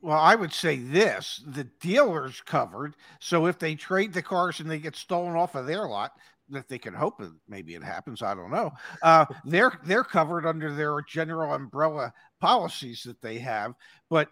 Well, 0.00 0.18
I 0.18 0.34
would 0.34 0.52
say 0.52 0.76
this 0.76 1.42
the 1.46 1.64
dealer's 1.80 2.40
covered. 2.40 2.94
So 3.18 3.46
if 3.46 3.58
they 3.58 3.74
trade 3.74 4.12
the 4.12 4.22
cars 4.22 4.60
and 4.60 4.70
they 4.70 4.78
get 4.78 4.94
stolen 4.94 5.34
off 5.34 5.54
of 5.54 5.66
their 5.66 5.88
lot, 5.88 6.12
that 6.50 6.68
they 6.68 6.78
can 6.78 6.94
hope 6.94 7.18
that 7.18 7.32
maybe 7.48 7.74
it 7.74 7.82
happens. 7.82 8.22
I 8.22 8.34
don't 8.34 8.50
know. 8.50 8.72
Uh, 9.02 9.26
they're 9.44 9.72
they're 9.84 10.04
covered 10.04 10.46
under 10.46 10.72
their 10.72 11.00
general 11.08 11.52
umbrella 11.54 12.12
policies 12.40 13.02
that 13.04 13.20
they 13.20 13.38
have, 13.38 13.74
but 14.08 14.28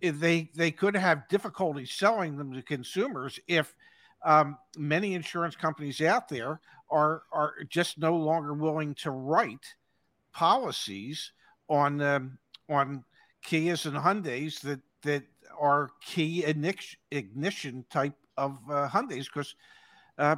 they 0.00 0.50
they 0.54 0.70
could 0.70 0.96
have 0.96 1.28
difficulty 1.28 1.84
selling 1.84 2.36
them 2.36 2.52
to 2.52 2.62
consumers 2.62 3.38
if 3.46 3.74
um, 4.24 4.56
many 4.76 5.14
insurance 5.14 5.56
companies 5.56 6.00
out 6.00 6.28
there 6.28 6.60
are 6.90 7.22
are 7.32 7.54
just 7.68 7.98
no 7.98 8.16
longer 8.16 8.54
willing 8.54 8.94
to 8.94 9.10
write 9.10 9.74
policies 10.32 11.32
on 11.68 12.00
um, 12.00 12.38
on 12.68 13.04
Kias 13.46 13.86
and 13.86 13.96
Hyundai's 13.96 14.60
that 14.60 14.80
that 15.02 15.24
are 15.58 15.90
key 16.02 16.44
ignition 16.44 17.84
type 17.90 18.14
of 18.36 18.58
uh, 18.70 18.88
Hyundai's 18.88 19.28
because 19.28 19.54
uh, 20.18 20.36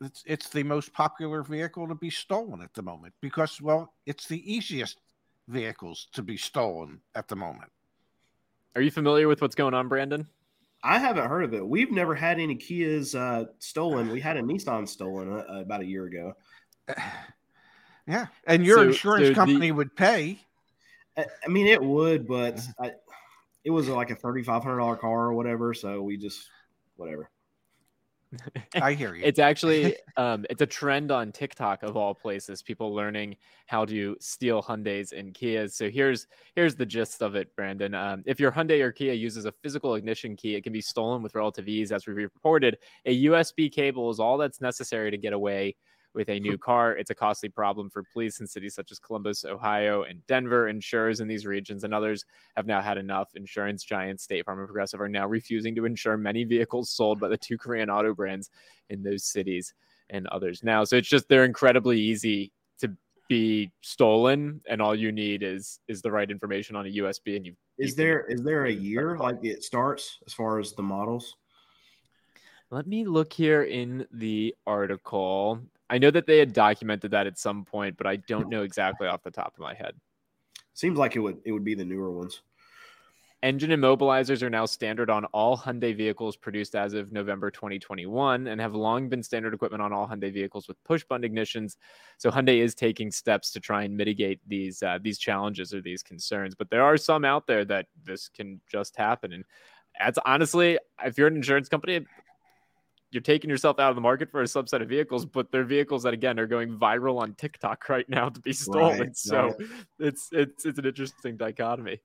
it's 0.00 0.22
it's 0.26 0.48
the 0.48 0.62
most 0.62 0.92
popular 0.92 1.42
vehicle 1.42 1.88
to 1.88 1.94
be 1.94 2.10
stolen 2.10 2.60
at 2.60 2.74
the 2.74 2.82
moment 2.82 3.14
because 3.20 3.60
well 3.60 3.94
it's 4.06 4.26
the 4.26 4.52
easiest 4.52 4.98
vehicles 5.48 6.08
to 6.12 6.22
be 6.22 6.36
stolen 6.36 7.00
at 7.14 7.28
the 7.28 7.36
moment. 7.36 7.70
Are 8.74 8.82
you 8.82 8.90
familiar 8.90 9.28
with 9.28 9.40
what's 9.40 9.54
going 9.54 9.74
on, 9.74 9.88
Brandon? 9.88 10.26
I 10.82 10.98
haven't 10.98 11.28
heard 11.28 11.44
of 11.44 11.54
it. 11.54 11.66
We've 11.66 11.90
never 11.90 12.14
had 12.14 12.38
any 12.38 12.56
Kias 12.56 13.14
uh, 13.18 13.46
stolen. 13.58 14.10
We 14.10 14.20
had 14.20 14.36
a 14.36 14.42
Nissan 14.42 14.86
stolen 14.86 15.32
uh, 15.32 15.60
about 15.60 15.80
a 15.80 15.86
year 15.86 16.04
ago. 16.04 16.34
Yeah, 18.06 18.26
and 18.46 18.64
your 18.64 18.78
so, 18.78 18.82
insurance 18.88 19.28
so 19.28 19.34
company 19.34 19.68
the, 19.68 19.72
would 19.72 19.96
pay. 19.96 20.40
I 21.16 21.48
mean, 21.48 21.66
it 21.66 21.82
would, 21.82 22.28
but 22.28 22.60
I, 22.78 22.92
it 23.64 23.70
was 23.70 23.88
like 23.88 24.10
a 24.10 24.14
thirty-five 24.14 24.62
hundred 24.62 24.78
dollar 24.78 24.96
car 24.96 25.26
or 25.26 25.34
whatever. 25.34 25.74
So 25.74 26.02
we 26.02 26.16
just 26.16 26.48
whatever. 26.96 27.30
I 28.74 28.92
hear 28.92 29.14
you. 29.14 29.24
It's 29.24 29.38
actually 29.38 29.96
um, 30.16 30.44
it's 30.50 30.62
a 30.62 30.66
trend 30.66 31.10
on 31.10 31.32
TikTok 31.32 31.82
of 31.82 31.96
all 31.96 32.14
places. 32.14 32.62
People 32.62 32.94
learning 32.94 33.36
how 33.66 33.84
to 33.86 34.16
steal 34.20 34.62
Hyundai's 34.62 35.12
and 35.12 35.32
Kias. 35.32 35.72
So 35.72 35.88
here's 35.90 36.26
here's 36.54 36.76
the 36.76 36.86
gist 36.86 37.22
of 37.22 37.34
it, 37.34 37.54
Brandon. 37.56 37.94
Um, 37.94 38.22
if 38.26 38.38
your 38.38 38.52
Hyundai 38.52 38.80
or 38.80 38.92
Kia 38.92 39.12
uses 39.12 39.46
a 39.46 39.52
physical 39.62 39.94
ignition 39.94 40.36
key, 40.36 40.54
it 40.54 40.62
can 40.62 40.72
be 40.72 40.80
stolen 40.80 41.22
with 41.22 41.34
relative 41.34 41.68
ease. 41.68 41.92
As 41.92 42.06
we 42.06 42.12
reported, 42.12 42.78
a 43.04 43.24
USB 43.24 43.72
cable 43.72 44.10
is 44.10 44.20
all 44.20 44.38
that's 44.38 44.60
necessary 44.60 45.10
to 45.10 45.16
get 45.18 45.32
away 45.32 45.76
with 46.16 46.28
a 46.30 46.40
new 46.40 46.58
car. 46.58 46.96
It's 46.96 47.10
a 47.10 47.14
costly 47.14 47.48
problem 47.48 47.88
for 47.90 48.02
police 48.02 48.40
in 48.40 48.46
cities 48.46 48.74
such 48.74 48.90
as 48.90 48.98
Columbus, 48.98 49.44
Ohio, 49.44 50.02
and 50.02 50.26
Denver. 50.26 50.68
Insurers 50.68 51.20
in 51.20 51.28
these 51.28 51.46
regions 51.46 51.84
and 51.84 51.94
others 51.94 52.24
have 52.56 52.66
now 52.66 52.80
had 52.80 52.98
enough. 52.98 53.28
Insurance 53.36 53.84
giants 53.84 54.24
State 54.24 54.44
Farm 54.44 54.58
and 54.58 54.66
Progressive 54.66 55.00
are 55.00 55.08
now 55.08 55.28
refusing 55.28 55.74
to 55.76 55.84
insure 55.84 56.16
many 56.16 56.42
vehicles 56.42 56.90
sold 56.90 57.20
by 57.20 57.28
the 57.28 57.36
two 57.36 57.56
Korean 57.56 57.90
auto 57.90 58.14
brands 58.14 58.50
in 58.90 59.02
those 59.02 59.24
cities 59.24 59.74
and 60.10 60.26
others 60.28 60.64
now. 60.64 60.82
So 60.84 60.96
it's 60.96 61.08
just 61.08 61.28
they're 61.28 61.44
incredibly 61.44 62.00
easy 62.00 62.52
to 62.80 62.90
be 63.28 63.70
stolen, 63.82 64.60
and 64.68 64.80
all 64.80 64.94
you 64.94 65.12
need 65.12 65.42
is 65.42 65.80
is 65.88 66.02
the 66.02 66.10
right 66.10 66.30
information 66.30 66.76
on 66.76 66.86
a 66.86 66.90
USB, 66.90 67.36
and 67.36 67.46
you. 67.46 67.54
Is 67.78 67.90
you 67.90 67.96
there 67.96 68.26
is 68.26 68.42
there 68.42 68.66
a 68.66 68.72
year 68.72 69.18
like 69.18 69.38
it 69.42 69.62
starts 69.62 70.18
as 70.26 70.32
far 70.32 70.58
as 70.58 70.72
the 70.72 70.82
models? 70.82 71.36
Let 72.70 72.86
me 72.88 73.04
look 73.04 73.32
here 73.32 73.62
in 73.62 74.06
the 74.12 74.54
article. 74.66 75.60
I 75.88 75.98
know 75.98 76.10
that 76.10 76.26
they 76.26 76.38
had 76.38 76.52
documented 76.52 77.12
that 77.12 77.26
at 77.26 77.38
some 77.38 77.64
point, 77.64 77.96
but 77.96 78.06
I 78.06 78.16
don't 78.16 78.48
know 78.48 78.62
exactly 78.62 79.06
off 79.06 79.22
the 79.22 79.30
top 79.30 79.54
of 79.54 79.60
my 79.60 79.74
head. 79.74 79.94
Seems 80.74 80.98
like 80.98 81.16
it 81.16 81.20
would 81.20 81.38
it 81.44 81.52
would 81.52 81.64
be 81.64 81.74
the 81.74 81.84
newer 81.84 82.10
ones. 82.10 82.42
Engine 83.42 83.70
immobilizers 83.70 84.42
are 84.42 84.50
now 84.50 84.64
standard 84.64 85.10
on 85.10 85.26
all 85.26 85.56
Hyundai 85.56 85.94
vehicles 85.94 86.36
produced 86.36 86.74
as 86.74 86.94
of 86.94 87.12
November 87.12 87.50
2021 87.50 88.46
and 88.46 88.60
have 88.60 88.74
long 88.74 89.08
been 89.08 89.22
standard 89.22 89.52
equipment 89.52 89.82
on 89.82 89.92
all 89.92 90.08
Hyundai 90.08 90.32
vehicles 90.32 90.66
with 90.66 90.82
push 90.84 91.04
button 91.04 91.30
ignitions. 91.30 91.76
So 92.16 92.30
Hyundai 92.30 92.58
is 92.58 92.74
taking 92.74 93.10
steps 93.10 93.50
to 93.52 93.60
try 93.60 93.84
and 93.84 93.96
mitigate 93.96 94.40
these 94.48 94.82
uh, 94.82 94.98
these 95.00 95.18
challenges 95.18 95.74
or 95.74 95.82
these 95.82 96.02
concerns. 96.02 96.54
But 96.54 96.70
there 96.70 96.82
are 96.82 96.96
some 96.96 97.24
out 97.24 97.46
there 97.46 97.64
that 97.66 97.86
this 98.04 98.28
can 98.28 98.60
just 98.70 98.96
happen. 98.96 99.32
And 99.32 99.44
that's 100.00 100.18
honestly, 100.24 100.78
if 101.04 101.18
you're 101.18 101.28
an 101.28 101.36
insurance 101.36 101.68
company, 101.68 102.06
you're 103.10 103.22
taking 103.22 103.48
yourself 103.48 103.78
out 103.78 103.90
of 103.90 103.94
the 103.94 104.00
market 104.00 104.30
for 104.30 104.42
a 104.42 104.44
subset 104.44 104.82
of 104.82 104.88
vehicles, 104.88 105.24
but 105.24 105.50
they're 105.50 105.64
vehicles 105.64 106.02
that 106.02 106.12
again 106.12 106.38
are 106.38 106.46
going 106.46 106.76
viral 106.78 107.20
on 107.20 107.34
TikTok 107.34 107.88
right 107.88 108.08
now 108.08 108.28
to 108.28 108.40
be 108.40 108.52
stolen. 108.52 109.00
Right, 109.00 109.16
so 109.16 109.44
right. 109.44 109.54
it's 109.98 110.28
it's 110.32 110.64
it's 110.64 110.78
an 110.78 110.86
interesting 110.86 111.36
dichotomy. 111.36 112.00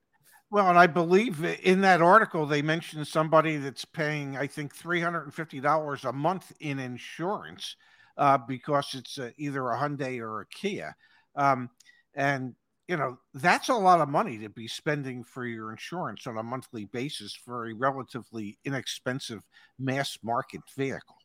Well, 0.51 0.67
and 0.67 0.77
I 0.77 0.87
believe 0.87 1.43
in 1.63 1.81
that 1.81 2.01
article 2.01 2.45
they 2.45 2.61
mentioned 2.61 3.07
somebody 3.07 3.55
that's 3.55 3.85
paying, 3.85 4.37
I 4.37 4.47
think, 4.47 4.75
three 4.75 4.99
hundred 4.99 5.23
and 5.23 5.33
fifty 5.33 5.59
dollars 5.59 6.03
a 6.03 6.11
month 6.11 6.51
in 6.59 6.77
insurance 6.77 7.75
uh, 8.17 8.37
because 8.37 8.93
it's 8.93 9.17
uh, 9.17 9.31
either 9.37 9.69
a 9.69 9.77
Hyundai 9.77 10.19
or 10.19 10.41
a 10.41 10.45
Kia, 10.47 10.95
um, 11.35 11.69
and 12.15 12.53
you 12.91 12.97
know 12.97 13.17
that's 13.35 13.69
a 13.69 13.73
lot 13.73 14.01
of 14.01 14.09
money 14.09 14.37
to 14.37 14.49
be 14.49 14.67
spending 14.67 15.23
for 15.23 15.45
your 15.45 15.71
insurance 15.71 16.27
on 16.27 16.37
a 16.37 16.43
monthly 16.43 16.83
basis 16.83 17.33
for 17.33 17.69
a 17.69 17.73
relatively 17.73 18.59
inexpensive 18.65 19.41
mass 19.79 20.17
market 20.21 20.59
vehicle. 20.75 21.15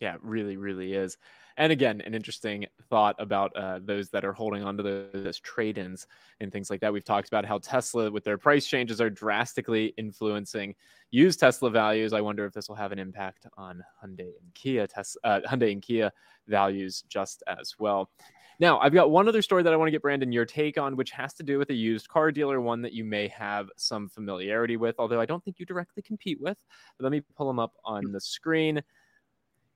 Yeah, 0.00 0.16
really, 0.22 0.56
really 0.56 0.94
is. 0.94 1.18
And 1.56 1.70
again, 1.70 2.00
an 2.00 2.14
interesting 2.14 2.66
thought 2.88 3.14
about 3.20 3.54
uh, 3.54 3.78
those 3.84 4.10
that 4.10 4.24
are 4.24 4.32
holding 4.32 4.64
onto 4.64 4.82
those 4.82 5.38
trade-ins 5.38 6.08
and 6.40 6.50
things 6.50 6.68
like 6.68 6.80
that. 6.80 6.92
We've 6.92 7.04
talked 7.04 7.28
about 7.28 7.44
how 7.44 7.58
Tesla, 7.58 8.10
with 8.10 8.24
their 8.24 8.38
price 8.38 8.66
changes, 8.66 9.00
are 9.00 9.10
drastically 9.10 9.94
influencing 9.96 10.74
used 11.12 11.38
Tesla 11.38 11.70
values. 11.70 12.12
I 12.12 12.22
wonder 12.22 12.44
if 12.44 12.54
this 12.54 12.68
will 12.68 12.76
have 12.76 12.90
an 12.90 12.98
impact 12.98 13.46
on 13.56 13.84
Hyundai 14.02 14.32
and 14.40 14.54
Kia, 14.54 14.88
Tes- 14.88 15.18
uh, 15.22 15.40
Hyundai 15.46 15.70
and 15.70 15.82
Kia 15.82 16.10
values 16.48 17.04
just 17.08 17.44
as 17.46 17.76
well. 17.78 18.10
Now, 18.60 18.78
I've 18.78 18.92
got 18.92 19.10
one 19.10 19.26
other 19.26 19.40
story 19.40 19.62
that 19.62 19.72
I 19.72 19.76
want 19.76 19.86
to 19.86 19.90
get 19.90 20.02
Brandon 20.02 20.30
your 20.30 20.44
take 20.44 20.76
on, 20.76 20.94
which 20.94 21.10
has 21.12 21.32
to 21.34 21.42
do 21.42 21.58
with 21.58 21.70
a 21.70 21.74
used 21.74 22.08
car 22.08 22.30
dealer, 22.30 22.60
one 22.60 22.82
that 22.82 22.92
you 22.92 23.04
may 23.04 23.26
have 23.28 23.70
some 23.76 24.06
familiarity 24.06 24.76
with, 24.76 24.96
although 24.98 25.18
I 25.18 25.24
don't 25.24 25.42
think 25.42 25.58
you 25.58 25.64
directly 25.64 26.02
compete 26.02 26.38
with. 26.42 26.58
But 26.98 27.04
let 27.04 27.10
me 27.10 27.22
pull 27.36 27.46
them 27.46 27.58
up 27.58 27.72
on 27.86 28.12
the 28.12 28.20
screen. 28.20 28.82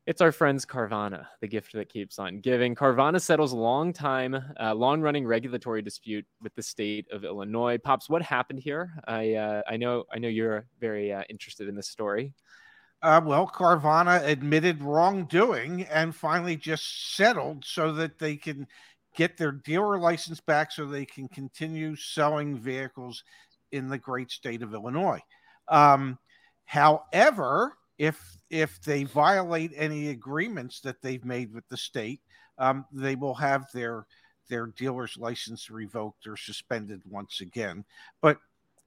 It's 0.06 0.20
our 0.20 0.32
friends 0.32 0.66
Carvana, 0.66 1.24
the 1.40 1.48
gift 1.48 1.72
that 1.72 1.88
keeps 1.88 2.18
on 2.18 2.40
giving. 2.40 2.74
Carvana 2.74 3.18
settles 3.18 3.54
long 3.54 3.94
time, 3.94 4.36
uh, 4.60 4.74
long 4.74 5.00
running 5.00 5.26
regulatory 5.26 5.80
dispute 5.80 6.26
with 6.42 6.54
the 6.54 6.62
state 6.62 7.06
of 7.10 7.24
Illinois. 7.24 7.78
Pops, 7.78 8.10
what 8.10 8.20
happened 8.20 8.58
here? 8.58 8.92
I 9.08 9.32
uh, 9.32 9.62
I 9.66 9.78
know 9.78 10.04
I 10.12 10.18
know 10.18 10.28
you're 10.28 10.66
very 10.78 11.10
uh, 11.10 11.22
interested 11.30 11.68
in 11.68 11.74
this 11.74 11.88
story. 11.88 12.34
Uh, 13.04 13.20
well, 13.22 13.46
Carvana 13.46 14.26
admitted 14.26 14.82
wrongdoing 14.82 15.82
and 15.82 16.16
finally 16.16 16.56
just 16.56 17.14
settled 17.14 17.62
so 17.62 17.92
that 17.92 18.18
they 18.18 18.34
can 18.34 18.66
get 19.14 19.36
their 19.36 19.52
dealer 19.52 19.98
license 19.98 20.40
back 20.40 20.72
so 20.72 20.86
they 20.86 21.04
can 21.04 21.28
continue 21.28 21.94
selling 21.96 22.56
vehicles 22.56 23.22
in 23.72 23.90
the 23.90 23.98
great 23.98 24.30
state 24.30 24.62
of 24.62 24.72
Illinois. 24.72 25.20
Um, 25.68 26.18
however, 26.64 27.76
if 27.98 28.38
if 28.48 28.80
they 28.80 29.04
violate 29.04 29.72
any 29.76 30.08
agreements 30.08 30.80
that 30.80 31.02
they've 31.02 31.26
made 31.26 31.52
with 31.52 31.68
the 31.68 31.76
state, 31.76 32.22
um, 32.56 32.86
they 32.90 33.16
will 33.16 33.34
have 33.34 33.66
their 33.74 34.06
their 34.48 34.68
dealer's 34.68 35.18
license 35.18 35.68
revoked 35.68 36.26
or 36.26 36.38
suspended 36.38 37.02
once 37.04 37.42
again. 37.42 37.84
But 38.22 38.38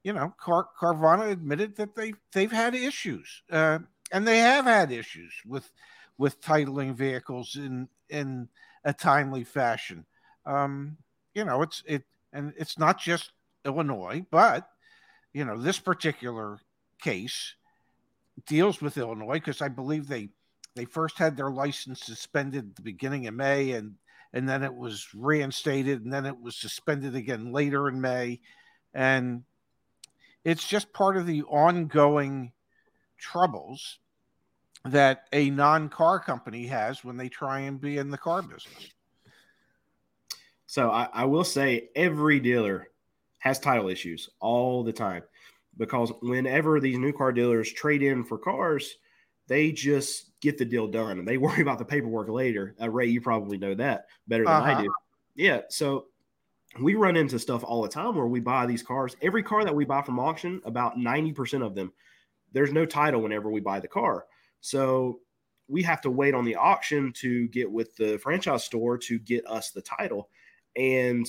you 0.04 0.14
know, 0.14 0.34
Car- 0.40 0.70
Carvana 0.80 1.30
admitted 1.30 1.76
that 1.76 1.94
they 1.94 2.14
they've 2.32 2.52
had 2.52 2.74
issues, 2.74 3.44
uh, 3.52 3.80
and 4.12 4.28
they 4.28 4.40
have 4.40 4.66
had 4.66 4.92
issues 4.92 5.34
with 5.46 5.72
with 6.18 6.42
titling 6.42 6.96
vehicles 6.96 7.56
in 7.56 7.88
in 8.10 8.50
a 8.84 8.94
timely 8.94 9.44
fashion. 9.44 10.06
Um, 10.46 10.98
you 11.34 11.46
know, 11.46 11.62
it's 11.62 11.84
it, 11.86 12.04
and 12.34 12.54
it's 12.58 12.80
not 12.80 13.00
just 13.00 13.32
Illinois, 13.66 14.26
but 14.32 14.70
you 15.34 15.46
know, 15.46 15.58
this 15.58 15.80
particular 15.80 16.60
case 17.02 17.54
deals 18.46 18.82
with 18.82 18.98
Illinois 18.98 19.36
because 19.36 19.62
I 19.62 19.68
believe 19.68 20.08
they 20.08 20.30
they 20.76 20.86
first 20.86 21.18
had 21.18 21.36
their 21.36 21.50
license 21.50 22.02
suspended 22.02 22.70
at 22.70 22.76
the 22.76 22.82
beginning 22.82 23.28
of 23.28 23.34
May, 23.34 23.72
and 23.72 23.96
and 24.34 24.48
then 24.48 24.64
it 24.64 24.74
was 24.74 25.08
reinstated, 25.14 26.04
and 26.04 26.14
then 26.14 26.26
it 26.26 26.40
was 26.40 26.56
suspended 26.56 27.16
again 27.16 27.52
later 27.52 27.88
in 27.88 28.00
May, 28.00 28.40
and 28.94 29.44
it's 30.44 30.68
just 30.68 30.94
part 30.94 31.18
of 31.18 31.26
the 31.26 31.44
ongoing 31.44 32.54
troubles 33.18 34.00
that 34.86 35.26
a 35.34 35.50
non-car 35.50 36.20
company 36.20 36.66
has 36.68 37.04
when 37.04 37.18
they 37.18 37.30
try 37.30 37.62
and 37.62 37.82
be 37.82 37.98
in 37.98 38.10
the 38.10 38.18
car 38.18 38.42
business. 38.42 38.92
So 40.66 40.92
I, 40.92 41.08
I 41.14 41.26
will 41.26 41.44
say 41.44 41.90
every 41.96 42.40
dealer 42.40 42.90
has 43.40 43.60
title 43.60 43.90
issues 43.90 44.30
all 44.40 44.84
the 44.84 44.94
time 44.94 45.24
because 45.78 46.12
whenever 46.22 46.80
these 46.80 46.98
new 46.98 47.14
car 47.14 47.32
dealers 47.32 47.72
trade 47.72 48.04
in 48.04 48.24
for 48.24 48.38
cars, 48.38 48.96
they 49.48 49.72
just 49.72 50.40
get 50.42 50.58
the 50.58 50.66
deal 50.66 50.88
done 50.88 51.20
and 51.20 51.28
they 51.28 51.38
worry 51.38 51.62
about 51.62 51.80
the 51.80 51.86
paperwork 51.86 52.30
later. 52.30 52.76
Uh, 52.82 52.90
Ray, 52.90 53.08
you 53.08 53.22
probably 53.22 53.58
know 53.58 53.76
that 53.76 54.08
better 54.28 54.44
than 54.44 54.54
I 54.54 54.72
Uh-huh. 54.72 54.84
do. 54.84 54.94
Yeah. 55.36 55.62
So 55.70 56.08
we 56.82 56.96
run 56.96 57.16
into 57.16 57.40
stuff 57.40 57.64
all 57.64 57.82
the 57.82 57.90
time 57.90 58.16
where 58.16 58.28
we 58.28 58.40
buy 58.40 58.66
these 58.66 58.84
cars. 58.84 59.16
Every 59.22 59.44
car 59.44 59.64
that 59.64 59.76
we 59.76 59.86
buy 59.86 60.02
from 60.02 60.20
auction, 60.20 60.62
about 60.66 60.98
90% 60.98 61.66
of 61.66 61.76
them, 61.76 61.94
there's 62.54 62.74
no 62.74 62.86
title 62.86 63.22
whenever 63.22 63.52
we 63.52 63.60
buy 63.60 63.80
the 63.80 63.88
car. 63.88 64.26
So 64.62 65.20
we 65.68 65.84
have 65.84 66.02
to 66.02 66.12
wait 66.12 66.34
on 66.34 66.46
the 66.46 66.56
auction 66.56 67.12
to 67.14 67.48
get 67.50 67.70
with 67.70 67.96
the 67.96 68.18
franchise 68.20 68.64
store 68.64 68.98
to 68.98 69.20
get 69.20 69.46
us 69.48 69.72
the 69.72 69.82
title. 69.82 70.30
And 70.76 71.28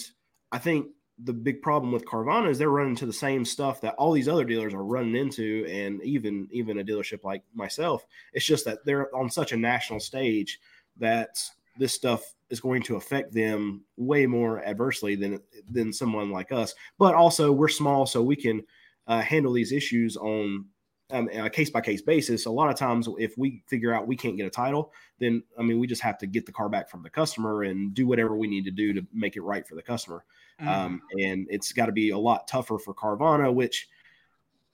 I 0.53 0.59
think 0.59 0.89
the 1.25 1.33
big 1.33 1.63
problem 1.63 1.93
with 1.93 2.05
Carvana 2.05 2.49
is 2.49 2.59
they're 2.59 2.71
running 2.71 2.91
into 2.91 3.07
the 3.07 3.13
same 3.13 3.45
stuff 3.45 3.81
that 3.81 3.95
all 3.97 4.13
these 4.13 4.29
other 4.29 4.45
dealers 4.45 4.73
are 4.73 4.85
running 4.85 5.17
into, 5.17 5.67
and 5.69 6.03
even 6.03 6.49
even 6.53 6.79
a 6.79 6.85
dealership 6.85 7.25
like 7.25 7.43
myself. 7.55 8.07
It's 8.33 8.47
just 8.47 8.65
that 8.67 8.85
they're 8.85 9.15
on 9.15 9.29
such 9.29 9.53
a 9.53 9.57
national 9.57 10.01
stage 10.01 10.61
that 10.99 11.43
this 11.77 11.93
stuff 11.93 12.35
is 12.51 12.61
going 12.61 12.83
to 12.83 12.97
affect 12.97 13.33
them 13.33 13.83
way 13.97 14.27
more 14.27 14.65
adversely 14.65 15.17
than 15.17 15.41
than 15.69 15.93
someone 15.93 16.31
like 16.31 16.53
us. 16.53 16.75
But 16.99 17.15
also, 17.15 17.51
we're 17.51 17.69
small, 17.69 18.07
so 18.07 18.23
we 18.23 18.37
can 18.37 18.63
uh, 19.09 19.21
handle 19.21 19.53
these 19.53 19.73
issues 19.73 20.17
on 20.17 20.67
um, 21.11 21.29
a 21.33 21.49
case 21.49 21.71
by 21.71 21.81
case 21.81 22.03
basis. 22.03 22.47
A 22.47 22.51
lot 22.51 22.71
of 22.71 22.77
times, 22.77 23.09
if 23.19 23.37
we 23.39 23.63
figure 23.67 23.95
out 23.95 24.07
we 24.07 24.17
can't 24.17 24.37
get 24.37 24.47
a 24.47 24.51
title, 24.51 24.93
then 25.19 25.43
I 25.59 25.63
mean, 25.63 25.79
we 25.79 25.87
just 25.87 26.03
have 26.03 26.19
to 26.19 26.27
get 26.27 26.47
the 26.47 26.53
car 26.53 26.69
back 26.69 26.91
from 26.91 27.03
the 27.03 27.11
customer 27.11 27.63
and 27.63 27.95
do 27.95 28.07
whatever 28.07 28.37
we 28.37 28.47
need 28.47 28.65
to 28.65 28.71
do 28.71 28.93
to 28.93 29.07
make 29.13 29.37
it 29.37 29.43
right 29.43 29.67
for 29.67 29.75
the 29.75 29.83
customer. 29.83 30.25
Um, 30.61 31.03
and 31.13 31.47
it's 31.51 31.73
got 31.73 31.87
to 31.87 31.93
be 31.93 32.11
a 32.11 32.19
lot 32.19 32.49
tougher 32.49 32.79
for 32.79 32.93
Carvana, 32.93 33.53
which 33.55 33.89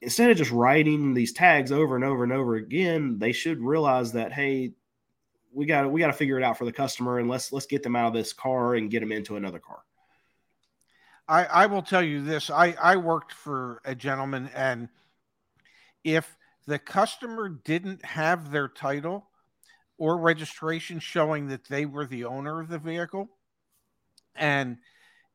instead 0.01 0.31
of 0.31 0.37
just 0.37 0.51
writing 0.51 1.13
these 1.13 1.31
tags 1.31 1.71
over 1.71 1.95
and 1.95 2.03
over 2.03 2.23
and 2.23 2.33
over 2.33 2.55
again, 2.55 3.19
they 3.19 3.31
should 3.31 3.61
realize 3.61 4.11
that 4.13 4.33
hey, 4.33 4.73
we 5.53 5.65
got 5.65 5.89
we 5.89 6.01
got 6.01 6.07
to 6.07 6.13
figure 6.13 6.37
it 6.37 6.43
out 6.43 6.57
for 6.57 6.65
the 6.65 6.71
customer, 6.71 7.19
and 7.19 7.29
let's 7.29 7.51
let's 7.51 7.65
get 7.65 7.83
them 7.83 7.95
out 7.95 8.07
of 8.07 8.13
this 8.13 8.33
car 8.33 8.75
and 8.75 8.91
get 8.91 8.99
them 8.99 9.11
into 9.11 9.35
another 9.37 9.59
car. 9.59 9.79
I, 11.27 11.45
I 11.45 11.65
will 11.65 11.81
tell 11.81 12.03
you 12.03 12.21
this. 12.21 12.51
I, 12.51 12.75
I 12.79 12.97
worked 12.97 13.31
for 13.31 13.81
a 13.83 13.95
gentleman, 13.95 14.49
and 14.53 14.89
if 16.05 16.37
the 16.67 16.79
customer 16.79 17.49
didn't 17.49 18.05
have 18.05 18.51
their 18.51 18.69
title 18.69 19.27
or 19.97 20.17
registration 20.17 20.99
showing 20.99 21.47
that 21.47 21.65
they 21.67 21.85
were 21.85 22.05
the 22.05 22.23
owner 22.25 22.61
of 22.61 22.69
the 22.69 22.79
vehicle, 22.79 23.27
and 24.35 24.77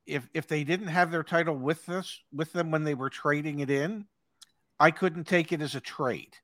if 0.06 0.28
if 0.32 0.46
they 0.46 0.64
didn't 0.64 0.88
have 0.88 1.10
their 1.10 1.24
title 1.24 1.56
with 1.56 1.88
us 1.88 2.20
with 2.32 2.52
them 2.52 2.70
when 2.70 2.84
they 2.84 2.94
were 2.94 3.10
trading 3.10 3.58
it 3.58 3.70
in, 3.70 4.06
I 4.78 4.92
couldn't 4.92 5.24
take 5.24 5.52
it 5.52 5.60
as 5.60 5.74
a 5.74 5.80
trade. 5.80 6.36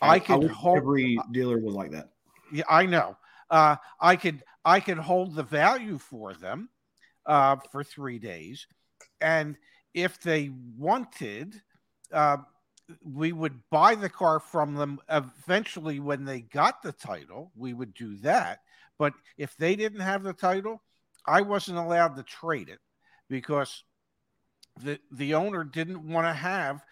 I, 0.00 0.18
could 0.18 0.42
wish 0.42 0.52
hold 0.52 0.78
every 0.78 1.18
dealer 1.32 1.58
was 1.58 1.74
like 1.74 1.92
that. 1.92 2.10
yeah, 2.52 2.64
I 2.68 2.86
know. 2.86 3.16
uh, 3.50 3.76
I 4.00 4.16
could 4.16 4.42
I 4.64 4.80
could 4.80 4.98
hold 4.98 5.34
the 5.34 5.42
value 5.42 5.98
for 5.98 6.34
them 6.34 6.68
uh, 7.26 7.56
for 7.70 7.82
three 7.82 8.18
days, 8.18 8.66
and 9.20 9.56
if 9.94 10.20
they 10.20 10.50
wanted, 10.76 11.60
uh, 12.12 12.38
we 13.02 13.32
would 13.32 13.58
buy 13.70 13.94
the 13.94 14.08
car 14.08 14.40
from 14.40 14.74
them. 14.74 14.98
Eventually, 15.08 16.00
when 16.00 16.24
they 16.24 16.40
got 16.40 16.82
the 16.82 16.92
title, 16.92 17.52
we 17.56 17.72
would 17.74 17.94
do 17.94 18.16
that. 18.18 18.60
But 18.98 19.14
if 19.36 19.56
they 19.56 19.76
didn't 19.76 20.00
have 20.00 20.22
the 20.22 20.32
title, 20.32 20.82
I 21.26 21.40
wasn't 21.42 21.78
allowed 21.78 22.16
to 22.16 22.22
trade 22.22 22.68
it 22.68 22.80
because 23.28 23.84
the 24.80 24.98
the 25.10 25.34
owner 25.34 25.64
didn't 25.64 26.06
want 26.06 26.26
to 26.26 26.32
have 26.32 26.82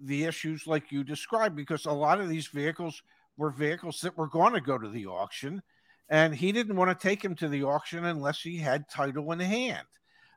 the 0.00 0.24
issues 0.24 0.66
like 0.66 0.92
you 0.92 1.04
described 1.04 1.56
because 1.56 1.86
a 1.86 1.92
lot 1.92 2.20
of 2.20 2.28
these 2.28 2.46
vehicles 2.48 3.02
were 3.36 3.50
vehicles 3.50 4.00
that 4.00 4.16
were 4.16 4.28
going 4.28 4.52
to 4.52 4.60
go 4.60 4.78
to 4.78 4.88
the 4.88 5.06
auction 5.06 5.62
and 6.08 6.34
he 6.34 6.52
didn't 6.52 6.76
want 6.76 6.90
to 6.90 7.08
take 7.08 7.24
him 7.24 7.34
to 7.34 7.48
the 7.48 7.62
auction 7.62 8.04
unless 8.04 8.40
he 8.40 8.56
had 8.56 8.88
title 8.88 9.30
in 9.32 9.40
hand 9.40 9.86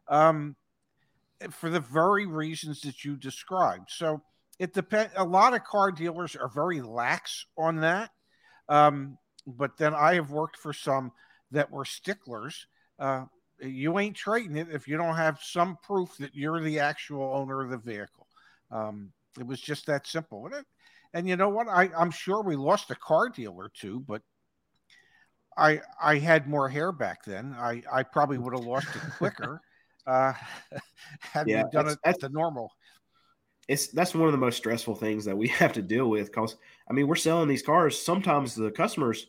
um, 0.07 0.55
for 1.51 1.69
the 1.69 1.79
very 1.79 2.25
reasons 2.25 2.81
that 2.81 3.03
you 3.03 3.15
described 3.15 3.89
so 3.89 4.21
it 4.61 4.73
depends 4.73 5.11
a 5.17 5.23
lot 5.23 5.53
of 5.53 5.63
car 5.63 5.91
dealers 5.91 6.35
are 6.35 6.49
very 6.49 6.81
lax 6.81 7.45
on 7.57 7.77
that 7.77 8.11
um, 8.69 9.17
but 9.45 9.77
then 9.77 9.93
i 9.93 10.13
have 10.13 10.31
worked 10.31 10.57
for 10.57 10.73
some 10.73 11.11
that 11.51 11.71
were 11.71 11.85
sticklers 11.85 12.67
uh, 12.99 13.25
you 13.61 13.99
ain't 13.99 14.15
trading 14.15 14.57
it 14.57 14.67
if 14.71 14.87
you 14.87 14.97
don't 14.97 15.15
have 15.15 15.39
some 15.41 15.77
proof 15.83 16.15
that 16.17 16.35
you're 16.35 16.61
the 16.61 16.79
actual 16.79 17.33
owner 17.35 17.61
of 17.61 17.69
the 17.69 17.77
vehicle. 17.77 18.27
Um, 18.71 19.11
it 19.39 19.45
was 19.45 19.61
just 19.61 19.85
that 19.87 20.07
simple. 20.07 20.45
And, 20.45 20.55
it, 20.55 20.65
and 21.13 21.27
you 21.27 21.35
know 21.35 21.49
what? 21.49 21.67
I, 21.67 21.89
I'm 21.97 22.11
sure 22.11 22.41
we 22.41 22.55
lost 22.55 22.91
a 22.91 22.95
car 22.95 23.29
deal 23.29 23.55
or 23.57 23.69
two, 23.73 24.03
but 24.07 24.21
I 25.57 25.81
I 26.01 26.17
had 26.17 26.47
more 26.47 26.69
hair 26.69 26.91
back 26.91 27.25
then. 27.25 27.53
I, 27.57 27.83
I 27.91 28.03
probably 28.03 28.37
would 28.37 28.53
have 28.53 28.65
lost 28.65 28.87
it 28.95 29.01
quicker 29.17 29.61
uh, 30.07 30.33
had 31.19 31.47
yeah, 31.47 31.63
we 31.63 31.69
done 31.71 31.89
it 31.89 31.99
at 32.05 32.19
the 32.19 32.29
normal. 32.29 32.71
It's 33.67 33.87
that's 33.87 34.15
one 34.15 34.27
of 34.27 34.31
the 34.31 34.37
most 34.37 34.57
stressful 34.57 34.95
things 34.95 35.25
that 35.25 35.37
we 35.37 35.47
have 35.59 35.73
to 35.73 35.81
deal 35.81 36.09
with 36.09 36.27
because 36.27 36.55
I 36.89 36.93
mean 36.93 37.07
we're 37.07 37.15
selling 37.15 37.47
these 37.47 37.61
cars. 37.61 37.99
Sometimes 37.99 38.55
the 38.55 38.71
customers 38.71 39.27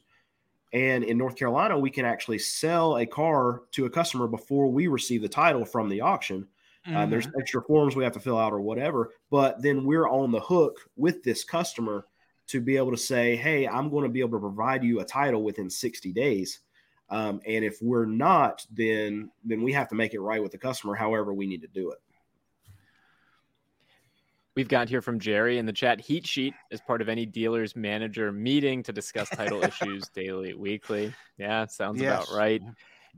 and 0.73 1.05
in 1.05 1.19
North 1.19 1.37
Carolina, 1.37 1.79
we 1.79 1.91
can 1.91 2.07
actually 2.07 2.39
sell 2.39 2.97
a 2.97 3.07
car 3.07 3.63
to 3.73 3.85
a 3.85 3.91
customer 3.91 4.27
before 4.27 4.71
we 4.71 4.87
receive 4.87 5.21
the 5.21 5.29
title 5.29 5.67
from 5.67 5.89
the 5.89 6.01
auction. 6.01 6.49
Mm-hmm. 6.87 6.97
Uh, 6.97 7.07
there's 7.07 7.29
extra 7.39 7.63
forms 7.63 7.95
we 7.95 8.05
have 8.05 8.15
to 8.15 8.21
fill 8.21 8.39
out 8.39 8.53
or 8.53 8.61
whatever, 8.61 9.11
but 9.31 9.61
then 9.63 9.85
we're 9.85 10.09
on 10.09 10.33
the 10.33 10.41
hook 10.41 10.79
with 10.97 11.23
this 11.23 11.45
customer 11.45 12.07
to 12.49 12.61
be 12.61 12.77
able 12.77 12.91
to 12.91 12.97
say, 12.97 13.37
"Hey, 13.37 13.69
I'm 13.69 13.91
going 13.91 14.05
to 14.05 14.09
be 14.09 14.21
able 14.21 14.39
to 14.39 14.41
provide 14.41 14.83
you 14.83 15.01
a 15.01 15.05
title 15.05 15.43
within 15.43 15.71
60 15.71 16.13
days." 16.13 16.61
Um, 17.11 17.41
and 17.47 17.65
if 17.65 17.79
we're 17.83 18.07
not, 18.07 18.67
then 18.71 19.31
then 19.45 19.63
we 19.63 19.73
have 19.73 19.89
to 19.89 19.95
make 19.95 20.15
it 20.15 20.21
right 20.21 20.43
with 20.43 20.53
the 20.53 20.59
customer. 20.59 20.95
However, 20.95 21.33
we 21.35 21.47
need 21.47 21.61
to 21.63 21.69
do 21.69 21.91
it. 21.91 21.99
We've 24.55 24.69
got 24.69 24.89
here 24.89 25.01
from 25.01 25.19
Jerry 25.19 25.57
in 25.57 25.65
the 25.65 25.73
chat. 25.73 25.99
Heat 25.99 26.27
sheet 26.27 26.53
is 26.71 26.81
part 26.83 27.01
of 27.01 27.09
any 27.09 27.25
dealer's 27.25 27.75
manager 27.75 28.31
meeting 28.33 28.83
to 28.83 28.93
discuss 28.93 29.31
title 29.31 29.63
issues 29.65 30.09
daily, 30.15 30.53
weekly. 30.53 31.15
Yeah, 31.39 31.67
sounds 31.67 32.01
yes. 32.01 32.25
about 32.25 32.37
right. 32.37 32.61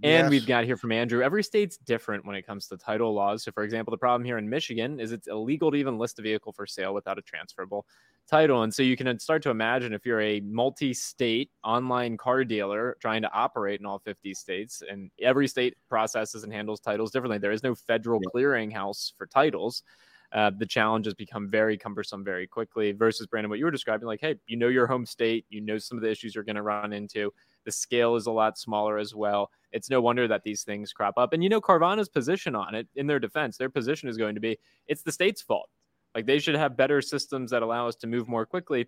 And 0.02 0.24
yes. 0.24 0.30
we've 0.30 0.46
got 0.46 0.64
here 0.64 0.76
from 0.76 0.90
Andrew. 0.92 1.22
Every 1.22 1.42
state's 1.42 1.76
different 1.76 2.24
when 2.24 2.34
it 2.34 2.46
comes 2.46 2.66
to 2.68 2.76
title 2.76 3.14
laws. 3.14 3.44
So, 3.44 3.52
for 3.52 3.62
example, 3.62 3.92
the 3.92 3.98
problem 3.98 4.24
here 4.24 4.38
in 4.38 4.48
Michigan 4.48 4.98
is 4.98 5.12
it's 5.12 5.28
illegal 5.28 5.70
to 5.70 5.76
even 5.76 5.98
list 5.98 6.18
a 6.18 6.22
vehicle 6.22 6.52
for 6.52 6.66
sale 6.66 6.94
without 6.94 7.18
a 7.18 7.22
transferable 7.22 7.86
title. 8.28 8.62
And 8.62 8.74
so 8.74 8.82
you 8.82 8.96
can 8.96 9.18
start 9.20 9.42
to 9.44 9.50
imagine 9.50 9.92
if 9.92 10.04
you're 10.04 10.20
a 10.20 10.40
multi 10.40 10.94
state 10.94 11.50
online 11.62 12.16
car 12.16 12.44
dealer 12.44 12.96
trying 13.00 13.22
to 13.22 13.32
operate 13.32 13.78
in 13.78 13.86
all 13.86 14.00
50 14.00 14.34
states, 14.34 14.82
and 14.88 15.10
every 15.20 15.46
state 15.46 15.76
processes 15.88 16.42
and 16.42 16.52
handles 16.52 16.80
titles 16.80 17.12
differently. 17.12 17.38
There 17.38 17.52
is 17.52 17.62
no 17.62 17.74
federal 17.74 18.20
clearinghouse 18.20 19.12
for 19.16 19.26
titles 19.26 19.84
uh, 20.32 20.50
the 20.58 20.66
challenges 20.66 21.14
become 21.14 21.48
very 21.48 21.78
cumbersome 21.78 22.24
very 22.24 22.46
quickly 22.46 22.92
versus 22.92 23.26
Brandon, 23.26 23.50
what 23.50 23.58
you 23.58 23.64
were 23.64 23.70
describing, 23.70 24.06
like, 24.06 24.20
hey, 24.20 24.36
you 24.46 24.56
know 24.56 24.68
your 24.68 24.86
home 24.86 25.06
state, 25.06 25.46
you 25.48 25.60
know 25.60 25.78
some 25.78 25.98
of 25.98 26.02
the 26.02 26.10
issues 26.10 26.34
you're 26.34 26.44
going 26.44 26.56
to 26.56 26.62
run 26.62 26.92
into. 26.92 27.32
The 27.64 27.72
scale 27.72 28.16
is 28.16 28.26
a 28.26 28.32
lot 28.32 28.58
smaller 28.58 28.98
as 28.98 29.14
well. 29.14 29.50
It's 29.72 29.90
no 29.90 30.00
wonder 30.00 30.28
that 30.28 30.42
these 30.44 30.62
things 30.62 30.92
crop 30.92 31.14
up. 31.16 31.32
And 31.32 31.42
you 31.42 31.48
know, 31.48 31.60
Carvana's 31.60 32.08
position 32.08 32.54
on 32.54 32.74
it, 32.74 32.88
in 32.94 33.06
their 33.06 33.18
defense, 33.18 33.56
their 33.56 33.70
position 33.70 34.08
is 34.08 34.16
going 34.16 34.34
to 34.34 34.40
be 34.40 34.58
it's 34.86 35.02
the 35.02 35.12
state's 35.12 35.42
fault. 35.42 35.68
Like 36.14 36.26
they 36.26 36.38
should 36.38 36.54
have 36.54 36.76
better 36.76 37.02
systems 37.02 37.50
that 37.50 37.62
allow 37.62 37.88
us 37.88 37.96
to 37.96 38.06
move 38.06 38.28
more 38.28 38.46
quickly. 38.46 38.86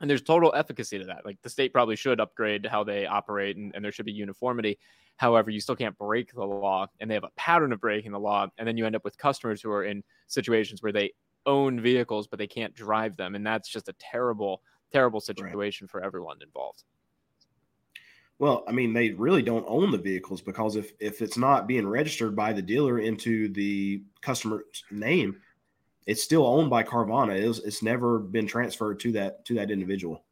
And 0.00 0.10
there's 0.10 0.22
total 0.22 0.52
efficacy 0.54 0.98
to 0.98 1.04
that. 1.06 1.24
Like 1.24 1.40
the 1.42 1.48
state 1.48 1.72
probably 1.72 1.96
should 1.96 2.20
upgrade 2.20 2.66
how 2.66 2.84
they 2.84 3.06
operate 3.06 3.56
and, 3.56 3.72
and 3.74 3.84
there 3.84 3.92
should 3.92 4.06
be 4.06 4.12
uniformity. 4.12 4.78
However, 5.16 5.50
you 5.50 5.60
still 5.60 5.76
can't 5.76 5.96
break 5.96 6.34
the 6.34 6.44
law, 6.44 6.88
and 6.98 7.08
they 7.08 7.14
have 7.14 7.24
a 7.24 7.30
pattern 7.36 7.72
of 7.72 7.80
breaking 7.80 8.12
the 8.12 8.18
law. 8.18 8.48
And 8.58 8.66
then 8.66 8.76
you 8.76 8.84
end 8.84 8.96
up 8.96 9.04
with 9.04 9.16
customers 9.16 9.62
who 9.62 9.70
are 9.70 9.84
in 9.84 10.02
situations 10.26 10.82
where 10.82 10.92
they 10.92 11.12
own 11.46 11.80
vehicles, 11.80 12.26
but 12.26 12.38
they 12.38 12.46
can't 12.46 12.74
drive 12.74 13.16
them. 13.16 13.34
And 13.34 13.46
that's 13.46 13.68
just 13.68 13.88
a 13.88 13.94
terrible, 13.94 14.62
terrible 14.92 15.20
situation 15.20 15.84
right. 15.86 15.90
for 15.90 16.02
everyone 16.02 16.38
involved. 16.42 16.82
Well, 18.40 18.64
I 18.66 18.72
mean, 18.72 18.92
they 18.92 19.10
really 19.10 19.42
don't 19.42 19.64
own 19.68 19.92
the 19.92 19.98
vehicles 19.98 20.40
because 20.40 20.74
if 20.74 20.92
if 20.98 21.22
it's 21.22 21.38
not 21.38 21.68
being 21.68 21.86
registered 21.86 22.34
by 22.34 22.52
the 22.52 22.62
dealer 22.62 22.98
into 22.98 23.48
the 23.48 24.02
customer's 24.22 24.84
name, 24.90 25.36
it's 26.06 26.22
still 26.22 26.46
owned 26.46 26.70
by 26.70 26.82
Carvana. 26.82 27.36
It's, 27.36 27.58
it's 27.60 27.82
never 27.82 28.18
been 28.18 28.46
transferred 28.46 29.00
to 29.00 29.12
that 29.12 29.44
to 29.46 29.54
that 29.54 29.70
individual. 29.70 30.22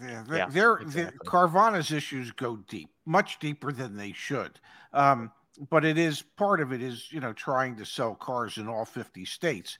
Yeah, 0.00 0.24
yeah 0.30 0.46
their, 0.46 0.76
exactly. 0.76 1.26
Carvana's 1.26 1.90
issues 1.92 2.30
go 2.32 2.56
deep, 2.68 2.90
much 3.04 3.38
deeper 3.38 3.72
than 3.72 3.96
they 3.96 4.12
should. 4.12 4.60
Um, 4.92 5.32
but 5.70 5.84
it 5.84 5.98
is 5.98 6.22
part 6.22 6.60
of 6.60 6.72
it 6.72 6.82
is 6.82 7.10
you 7.10 7.20
know 7.20 7.32
trying 7.32 7.76
to 7.76 7.84
sell 7.84 8.14
cars 8.14 8.58
in 8.58 8.68
all 8.68 8.84
50 8.84 9.24
states. 9.24 9.78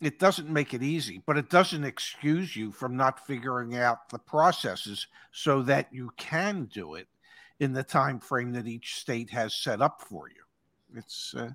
It 0.00 0.18
doesn't 0.18 0.48
make 0.48 0.74
it 0.74 0.82
easy, 0.82 1.22
but 1.26 1.38
it 1.38 1.48
doesn't 1.48 1.84
excuse 1.84 2.56
you 2.56 2.72
from 2.72 2.96
not 2.96 3.24
figuring 3.24 3.76
out 3.76 4.08
the 4.08 4.18
processes 4.18 5.06
so 5.30 5.62
that 5.62 5.86
you 5.92 6.10
can 6.16 6.64
do 6.64 6.94
it 6.94 7.06
in 7.60 7.72
the 7.72 7.84
time 7.84 8.18
frame 8.18 8.50
that 8.52 8.66
each 8.66 8.96
state 8.96 9.30
has 9.30 9.54
set 9.54 9.80
up 9.80 10.02
for 10.02 10.28
you. 10.28 10.98
It's 10.98 11.34
uh, 11.36 11.50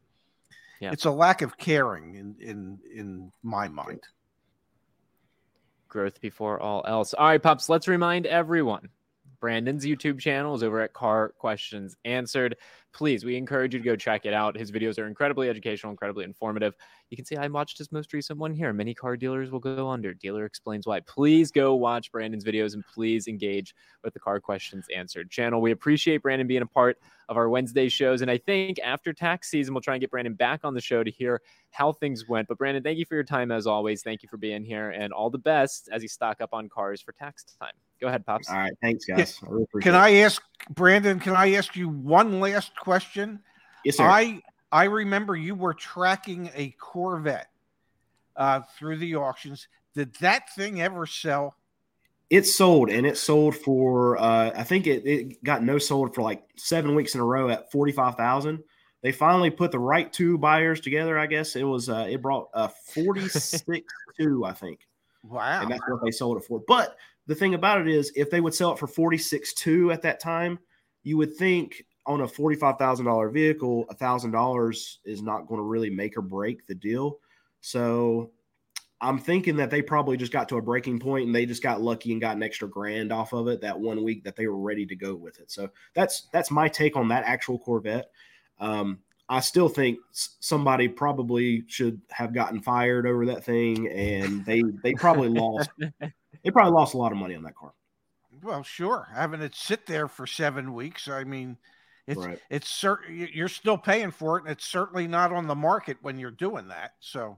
yeah. 0.79 0.91
it's 0.91 1.05
a 1.05 1.11
lack 1.11 1.41
of 1.41 1.57
caring 1.57 2.15
in 2.15 2.35
in 2.39 2.79
in 2.93 3.31
my 3.43 3.67
mind 3.67 4.01
growth 5.87 6.19
before 6.21 6.59
all 6.59 6.83
else. 6.87 7.13
All 7.13 7.27
right, 7.27 7.41
Pops, 7.41 7.69
let's 7.69 7.87
remind 7.87 8.25
everyone 8.25 8.89
Brandon's 9.39 9.85
YouTube 9.85 10.19
channel 10.19 10.55
is 10.55 10.63
over 10.63 10.81
at 10.81 10.93
Car 10.93 11.29
Questions 11.37 11.95
Answered. 12.05 12.57
Please, 12.97 13.23
we 13.23 13.37
encourage 13.37 13.75
you 13.75 13.79
to 13.79 13.85
go 13.85 13.95
check 13.95 14.25
it 14.25 14.33
out. 14.33 14.57
His 14.57 14.71
videos 14.71 14.97
are 14.97 15.05
incredibly 15.05 15.49
educational, 15.49 15.91
incredibly 15.91 16.23
informative. 16.23 16.73
You 17.11 17.15
can 17.15 17.25
see 17.25 17.35
I 17.35 17.47
watched 17.47 17.77
his 17.77 17.91
most 17.91 18.11
recent 18.11 18.39
one 18.39 18.55
here. 18.55 18.73
Many 18.73 18.95
car 18.95 19.15
dealers 19.15 19.51
will 19.51 19.59
go 19.59 19.87
under. 19.87 20.15
Dealer 20.15 20.45
explains 20.45 20.87
why. 20.87 21.01
Please 21.01 21.51
go 21.51 21.75
watch 21.75 22.11
Brandon's 22.11 22.43
videos 22.43 22.73
and 22.73 22.83
please 22.91 23.27
engage 23.27 23.75
with 24.03 24.15
the 24.15 24.19
Car 24.19 24.39
Questions 24.39 24.87
Answered 24.95 25.29
channel. 25.29 25.61
We 25.61 25.69
appreciate 25.69 26.23
Brandon 26.23 26.47
being 26.47 26.63
a 26.63 26.65
part 26.65 26.97
of 27.29 27.37
our 27.37 27.49
Wednesday 27.49 27.87
shows. 27.87 28.21
And 28.21 28.31
I 28.31 28.37
think 28.37 28.79
after 28.83 29.13
tax 29.13 29.49
season, 29.49 29.75
we'll 29.75 29.81
try 29.81 29.93
and 29.93 30.01
get 30.01 30.09
Brandon 30.09 30.33
back 30.33 30.61
on 30.63 30.73
the 30.73 30.81
show 30.81 31.03
to 31.03 31.11
hear 31.11 31.41
how 31.69 31.91
things 31.91 32.27
went. 32.27 32.47
But 32.47 32.57
Brandon, 32.57 32.81
thank 32.81 32.97
you 32.97 33.05
for 33.05 33.13
your 33.13 33.23
time 33.23 33.51
as 33.51 33.67
always. 33.67 34.01
Thank 34.01 34.23
you 34.23 34.29
for 34.29 34.37
being 34.37 34.63
here 34.63 34.89
and 34.89 35.13
all 35.13 35.29
the 35.29 35.37
best 35.37 35.87
as 35.91 36.01
you 36.01 36.09
stock 36.09 36.41
up 36.41 36.49
on 36.51 36.67
cars 36.67 37.01
for 37.01 37.11
tax 37.11 37.45
time. 37.59 37.73
Go 37.99 38.07
ahead, 38.07 38.25
Pops. 38.25 38.49
All 38.49 38.57
right. 38.57 38.73
Thanks, 38.81 39.05
guys. 39.05 39.39
I 39.43 39.49
really 39.49 39.65
can 39.81 39.95
I 39.95 40.15
ask 40.17 40.41
Brandon, 40.69 41.19
can 41.19 41.35
I 41.35 41.53
ask 41.53 41.75
you 41.75 41.89
one 41.89 42.39
last 42.39 42.75
question? 42.75 42.86
Yes, 43.83 43.97
sir. 43.97 44.03
I 44.03 44.41
I 44.71 44.85
remember 44.85 45.35
you 45.35 45.55
were 45.55 45.73
tracking 45.73 46.49
a 46.55 46.69
Corvette 46.79 47.49
uh, 48.35 48.61
through 48.77 48.97
the 48.97 49.15
auctions. 49.15 49.67
Did 49.95 50.13
that 50.15 50.53
thing 50.55 50.81
ever 50.81 51.05
sell? 51.05 51.55
It 52.29 52.45
sold, 52.45 52.89
and 52.89 53.05
it 53.05 53.17
sold 53.17 53.55
for 53.55 54.17
uh, 54.17 54.51
I 54.55 54.63
think 54.63 54.85
it, 54.85 55.05
it 55.05 55.43
got 55.43 55.63
no 55.63 55.77
sold 55.77 56.13
for 56.13 56.21
like 56.21 56.43
seven 56.57 56.93
weeks 56.93 57.15
in 57.15 57.21
a 57.21 57.25
row 57.25 57.49
at 57.49 57.71
forty 57.71 57.91
five 57.91 58.15
thousand. 58.15 58.63
They 59.01 59.11
finally 59.11 59.49
put 59.49 59.71
the 59.71 59.79
right 59.79 60.11
two 60.11 60.37
buyers 60.37 60.81
together. 60.81 61.17
I 61.17 61.27
guess 61.27 61.55
it 61.55 61.63
was 61.63 61.87
uh, 61.87 62.07
it 62.09 62.21
brought 62.21 62.49
a 62.53 62.69
forty 62.69 63.27
six 63.29 63.93
two, 64.19 64.45
I 64.45 64.53
think. 64.53 64.81
Wow, 65.23 65.61
and 65.61 65.69
that's 65.69 65.81
what 65.89 66.01
they 66.05 66.11
sold 66.11 66.37
it 66.37 66.45
for. 66.45 66.61
But 66.69 66.95
the 67.25 67.35
thing 67.35 67.53
about 67.53 67.81
it 67.81 67.89
is, 67.89 68.13
if 68.15 68.29
they 68.29 68.39
would 68.39 68.53
sell 68.53 68.71
it 68.71 68.79
for 68.79 68.87
forty 68.87 69.17
six 69.17 69.53
two 69.53 69.91
at 69.91 70.01
that 70.03 70.21
time, 70.21 70.57
you 71.03 71.17
would 71.17 71.35
think 71.35 71.85
on 72.07 72.21
a 72.21 72.27
$45,000 72.27 73.31
vehicle, 73.33 73.85
$1,000 73.91 74.97
is 75.05 75.21
not 75.21 75.45
going 75.45 75.59
to 75.59 75.63
really 75.63 75.89
make 75.89 76.17
or 76.17 76.21
break 76.21 76.65
the 76.65 76.73
deal. 76.73 77.19
So 77.59 78.31
I'm 79.01 79.19
thinking 79.19 79.57
that 79.57 79.69
they 79.69 79.81
probably 79.81 80.17
just 80.17 80.31
got 80.31 80.49
to 80.49 80.57
a 80.57 80.61
breaking 80.61 80.99
point 80.99 81.27
and 81.27 81.35
they 81.35 81.45
just 81.45 81.61
got 81.61 81.81
lucky 81.81 82.13
and 82.13 82.21
got 82.21 82.37
an 82.37 82.43
extra 82.43 82.67
grand 82.67 83.11
off 83.11 83.33
of 83.33 83.47
it 83.47 83.61
that 83.61 83.79
one 83.79 84.03
week 84.03 84.23
that 84.23 84.35
they 84.35 84.47
were 84.47 84.57
ready 84.57 84.85
to 84.85 84.95
go 84.95 85.15
with 85.15 85.39
it. 85.39 85.51
So 85.51 85.69
that's 85.93 86.29
that's 86.31 86.49
my 86.49 86.67
take 86.67 86.95
on 86.95 87.09
that 87.09 87.25
actual 87.25 87.59
Corvette. 87.59 88.09
Um, 88.59 88.99
I 89.29 89.41
still 89.41 89.67
think 89.67 89.99
somebody 90.11 90.87
probably 90.87 91.65
should 91.67 92.01
have 92.09 92.33
gotten 92.33 92.61
fired 92.61 93.05
over 93.05 93.25
that 93.25 93.43
thing, 93.43 93.89
and 93.89 94.45
they 94.45 94.63
they 94.81 94.93
probably 94.93 95.27
lost 95.27 95.69
they 95.99 96.51
probably 96.51 96.71
lost 96.71 96.93
a 96.93 96.97
lot 96.97 97.11
of 97.11 97.17
money 97.17 97.35
on 97.35 97.43
that 97.43 97.55
car. 97.55 97.73
Well, 98.41 98.63
sure. 98.63 99.09
Having 99.13 99.41
it 99.41 99.55
sit 99.55 99.85
there 99.85 100.07
for 100.07 100.25
seven 100.25 100.73
weeks. 100.73 101.07
I 101.07 101.23
mean, 101.23 101.57
it's 102.07 102.25
Right. 102.25 102.41
it's 102.49 102.69
certain 102.69 103.27
you're 103.33 103.49
still 103.49 103.77
paying 103.77 104.11
for 104.11 104.37
it, 104.37 104.43
and 104.43 104.51
it's 104.51 104.65
certainly 104.65 105.07
not 105.07 105.33
on 105.33 105.45
the 105.45 105.55
market 105.55 105.97
when 106.01 106.17
you're 106.17 106.31
doing 106.31 106.69
that. 106.69 106.93
So, 106.99 107.37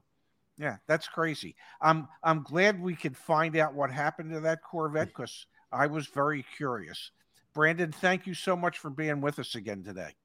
yeah, 0.57 0.77
that's 0.87 1.07
crazy. 1.07 1.55
I'm 1.81 2.07
I'm 2.23 2.43
glad 2.43 2.79
we 2.79 2.95
could 2.95 3.17
find 3.17 3.57
out 3.57 3.73
what 3.73 3.91
happened 3.91 4.31
to 4.33 4.39
that 4.41 4.61
Corvette 4.61 5.07
mm. 5.07 5.11
because 5.11 5.47
I 5.71 5.87
was 5.87 6.07
very 6.07 6.45
curious. 6.55 7.11
Brandon, 7.53 7.91
thank 7.91 8.27
you 8.27 8.35
so 8.35 8.55
much 8.55 8.77
for 8.77 8.91
being 8.91 9.21
with 9.21 9.39
us 9.39 9.55
again 9.55 9.83
today. 9.83 10.15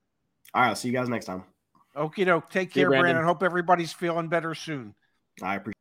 All 0.53 0.63
right. 0.63 0.69
I'll 0.69 0.77
see 0.77 0.89
you 0.89 0.95
guys 0.95 1.09
next 1.09 1.25
time. 1.25 1.45
Okie 1.97 2.27
doke. 2.27 2.51
Take 2.51 2.73
See 2.73 2.81
care, 2.81 2.91
Brandon. 2.91 3.15
Brandon. 3.15 3.25
Hope 3.25 3.43
everybody's 3.43 3.93
feeling 3.93 4.29
better 4.29 4.55
soon. 4.55 4.95
I 5.43 5.57
appreciate. 5.57 5.75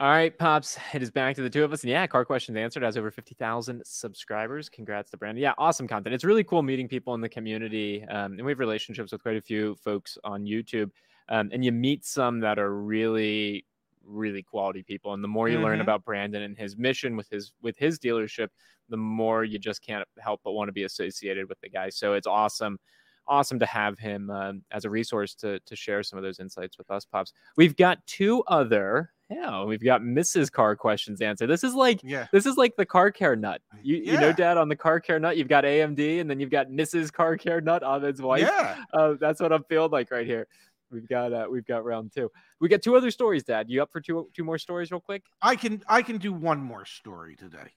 All 0.00 0.08
right, 0.08 0.36
Pops, 0.38 0.78
it 0.94 1.02
is 1.02 1.10
back 1.10 1.36
to 1.36 1.42
the 1.42 1.50
two 1.50 1.62
of 1.62 1.74
us. 1.74 1.82
And 1.82 1.90
yeah, 1.90 2.06
car 2.06 2.24
questions 2.24 2.56
answered 2.56 2.82
has 2.82 2.96
over 2.96 3.10
50,000 3.10 3.82
subscribers. 3.84 4.70
Congrats 4.70 5.10
to 5.10 5.18
Brandon. 5.18 5.42
Yeah, 5.42 5.52
awesome 5.58 5.86
content. 5.86 6.14
It's 6.14 6.24
really 6.24 6.42
cool 6.42 6.62
meeting 6.62 6.88
people 6.88 7.12
in 7.12 7.20
the 7.20 7.28
community. 7.28 8.02
Um, 8.04 8.32
and 8.32 8.44
we 8.46 8.52
have 8.52 8.58
relationships 8.58 9.12
with 9.12 9.22
quite 9.22 9.36
a 9.36 9.42
few 9.42 9.74
folks 9.76 10.16
on 10.24 10.46
YouTube. 10.46 10.90
Um, 11.28 11.50
and 11.52 11.62
you 11.62 11.70
meet 11.70 12.06
some 12.06 12.40
that 12.40 12.58
are 12.58 12.74
really, 12.74 13.66
really 14.02 14.42
quality 14.42 14.82
people. 14.82 15.12
And 15.12 15.22
the 15.22 15.28
more 15.28 15.50
you 15.50 15.60
learn 15.60 15.80
Mhm. 15.80 15.82
about 15.82 16.02
Brandon 16.06 16.42
and 16.42 16.56
his 16.56 16.78
mission 16.78 17.14
with 17.14 17.28
his 17.28 17.52
with 17.60 17.76
his 17.76 17.98
dealership, 17.98 18.48
the 18.88 18.96
more 18.96 19.44
you 19.44 19.58
just 19.58 19.82
can't 19.82 20.08
help 20.18 20.40
but 20.42 20.52
want 20.52 20.68
to 20.68 20.72
be 20.72 20.84
associated 20.84 21.46
with 21.46 21.60
the 21.60 21.68
guy. 21.68 21.90
So 21.90 22.14
it's 22.14 22.26
awesome. 22.26 22.78
Awesome 23.26 23.58
to 23.58 23.66
have 23.66 23.98
him 23.98 24.30
um, 24.30 24.64
as 24.70 24.86
a 24.86 24.90
resource 24.90 25.34
to 25.36 25.60
to 25.60 25.76
share 25.76 26.02
some 26.02 26.16
of 26.16 26.22
those 26.22 26.40
insights 26.40 26.78
with 26.78 26.90
us, 26.90 27.04
pops. 27.04 27.34
We've 27.58 27.76
got 27.76 28.04
two 28.06 28.42
other, 28.44 29.12
yeah, 29.30 29.64
we've 29.64 29.82
got 29.82 30.02
Mrs. 30.02 30.50
Car 30.50 30.74
questions 30.74 31.20
answered. 31.20 31.46
This 31.46 31.62
is 31.62 31.74
like 31.74 32.00
Yeah. 32.02 32.26
this 32.32 32.46
is 32.46 32.56
like 32.56 32.74
the 32.76 32.84
car 32.86 33.10
care 33.10 33.36
nut. 33.36 33.62
You 33.82 33.96
you 33.96 34.18
know, 34.18 34.32
Dad, 34.32 34.56
on 34.56 34.68
the 34.68 34.76
car 34.76 35.00
care 35.00 35.20
nut, 35.20 35.36
you've 35.36 35.48
got 35.48 35.64
Ahmed, 35.64 36.20
and 36.20 36.28
then 36.28 36.40
you've 36.40 36.50
got 36.50 36.68
Mrs. 36.68 37.12
Car 37.12 37.36
Care 37.36 37.60
Nut 37.60 37.82
on 37.82 38.04
its 38.04 38.20
wife. 38.20 38.42
Yeah. 38.42 38.76
Uh, 38.92 39.14
that's 39.20 39.40
what 39.40 39.52
I'm 39.52 39.64
feeling 39.64 39.90
like 39.90 40.10
right 40.10 40.26
here. 40.26 40.46
We've 40.90 41.08
got 41.08 41.32
uh, 41.32 41.46
we've 41.50 41.66
got 41.66 41.84
round 41.84 42.12
two. 42.12 42.30
We 42.60 42.68
got 42.68 42.82
two 42.82 42.96
other 42.96 43.10
stories, 43.12 43.44
Dad. 43.44 43.70
You 43.70 43.82
up 43.82 43.92
for 43.92 44.00
two 44.00 44.28
two 44.34 44.42
more 44.42 44.58
stories, 44.58 44.90
real 44.90 45.00
quick? 45.00 45.22
I 45.40 45.54
can 45.54 45.82
I 45.88 46.02
can 46.02 46.18
do 46.18 46.32
one 46.32 46.60
more 46.60 46.84
story 46.84 47.36
today. 47.36 47.72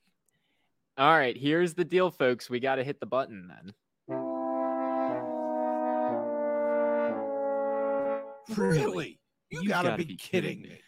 All 0.98 1.16
right, 1.18 1.38
here's 1.38 1.74
the 1.74 1.86
deal, 1.86 2.12
folks. 2.12 2.50
We 2.50 2.60
got 2.60 2.76
to 2.76 2.84
hit 2.84 3.00
the 3.00 3.06
button 3.06 3.48
then. 3.48 3.74
Really? 8.56 9.20
You, 9.50 9.70
gotta, 9.70 9.96
be, 9.96 10.16
kidding 10.16 10.62
me. 10.62 10.80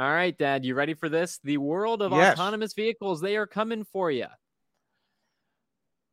All 0.00 0.10
right, 0.10 0.36
Dad, 0.38 0.64
you 0.64 0.74
ready 0.74 0.94
for 0.94 1.10
this? 1.10 1.40
The 1.44 1.58
world 1.58 2.00
of 2.00 2.12
Yes. 2.12 2.32
autonomous 2.38 2.72
vehicles, 2.72 3.20
they 3.20 3.36
are 3.36 3.46
coming 3.46 3.84
for 3.84 4.10
you. 4.10 4.28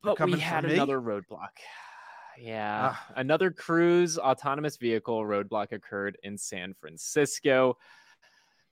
But 0.02 0.20
we 0.20 0.38
had 0.38 0.66
another 0.66 1.00
roadblock. 1.00 1.52
Yeah, 2.40 2.92
Ah. 2.94 3.14
another 3.16 3.50
cruise 3.50 4.20
autonomous 4.20 4.76
vehicle 4.78 5.22
roadblock 5.24 5.72
occurred 5.72 6.20
in 6.22 6.38
San 6.38 6.74
Francisco. 6.76 7.78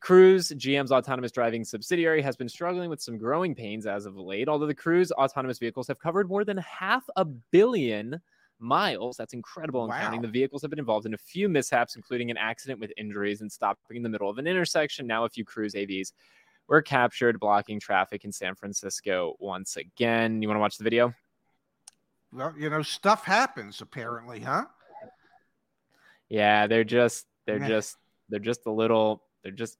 Cruise, 0.01 0.49
GM's 0.49 0.91
autonomous 0.91 1.31
driving 1.31 1.63
subsidiary, 1.63 2.21
has 2.21 2.35
been 2.35 2.49
struggling 2.49 2.89
with 2.91 3.01
some 3.01 3.17
growing 3.17 3.55
pains 3.55 3.87
as 3.87 4.05
of 4.05 4.17
late. 4.17 4.49
Although 4.49 4.67
the 4.67 4.75
Cruise 4.75 5.11
autonomous 5.13 5.57
vehicles 5.59 5.87
have 5.87 5.97
covered 5.97 6.27
more 6.27 6.43
than 6.43 6.57
half 6.57 7.09
a 7.15 7.23
billion 7.25 8.21
miles, 8.59 9.17
that's 9.17 9.33
incredible 9.33 9.83
and 9.85 9.93
counting. 9.93 10.21
The 10.21 10.27
vehicles 10.27 10.61
have 10.61 10.69
been 10.69 10.79
involved 10.79 11.05
in 11.05 11.13
a 11.13 11.17
few 11.17 11.49
mishaps, 11.49 11.95
including 11.95 12.31
an 12.31 12.37
accident 12.37 12.79
with 12.79 12.91
injuries 12.97 13.41
and 13.41 13.51
stopping 13.51 13.97
in 13.97 14.03
the 14.03 14.09
middle 14.09 14.29
of 14.29 14.37
an 14.37 14.47
intersection. 14.47 15.07
Now, 15.07 15.25
a 15.25 15.29
few 15.29 15.45
Cruise 15.45 15.73
AVs 15.73 16.11
were 16.67 16.81
captured 16.81 17.39
blocking 17.39 17.79
traffic 17.79 18.25
in 18.25 18.31
San 18.31 18.55
Francisco 18.55 19.35
once 19.39 19.77
again. 19.77 20.41
You 20.41 20.47
want 20.47 20.57
to 20.57 20.61
watch 20.61 20.77
the 20.77 20.83
video? 20.83 21.13
Well, 22.33 22.53
you 22.57 22.69
know, 22.69 22.81
stuff 22.81 23.23
happens 23.23 23.81
apparently, 23.81 24.39
huh? 24.39 24.65
Yeah, 26.27 26.67
they're 26.67 26.83
just 26.83 27.25
they're 27.45 27.59
just 27.59 27.97
they're 28.29 28.39
just 28.39 28.65
a 28.65 28.71
little 28.71 29.23
they're 29.43 29.51
just 29.51 29.77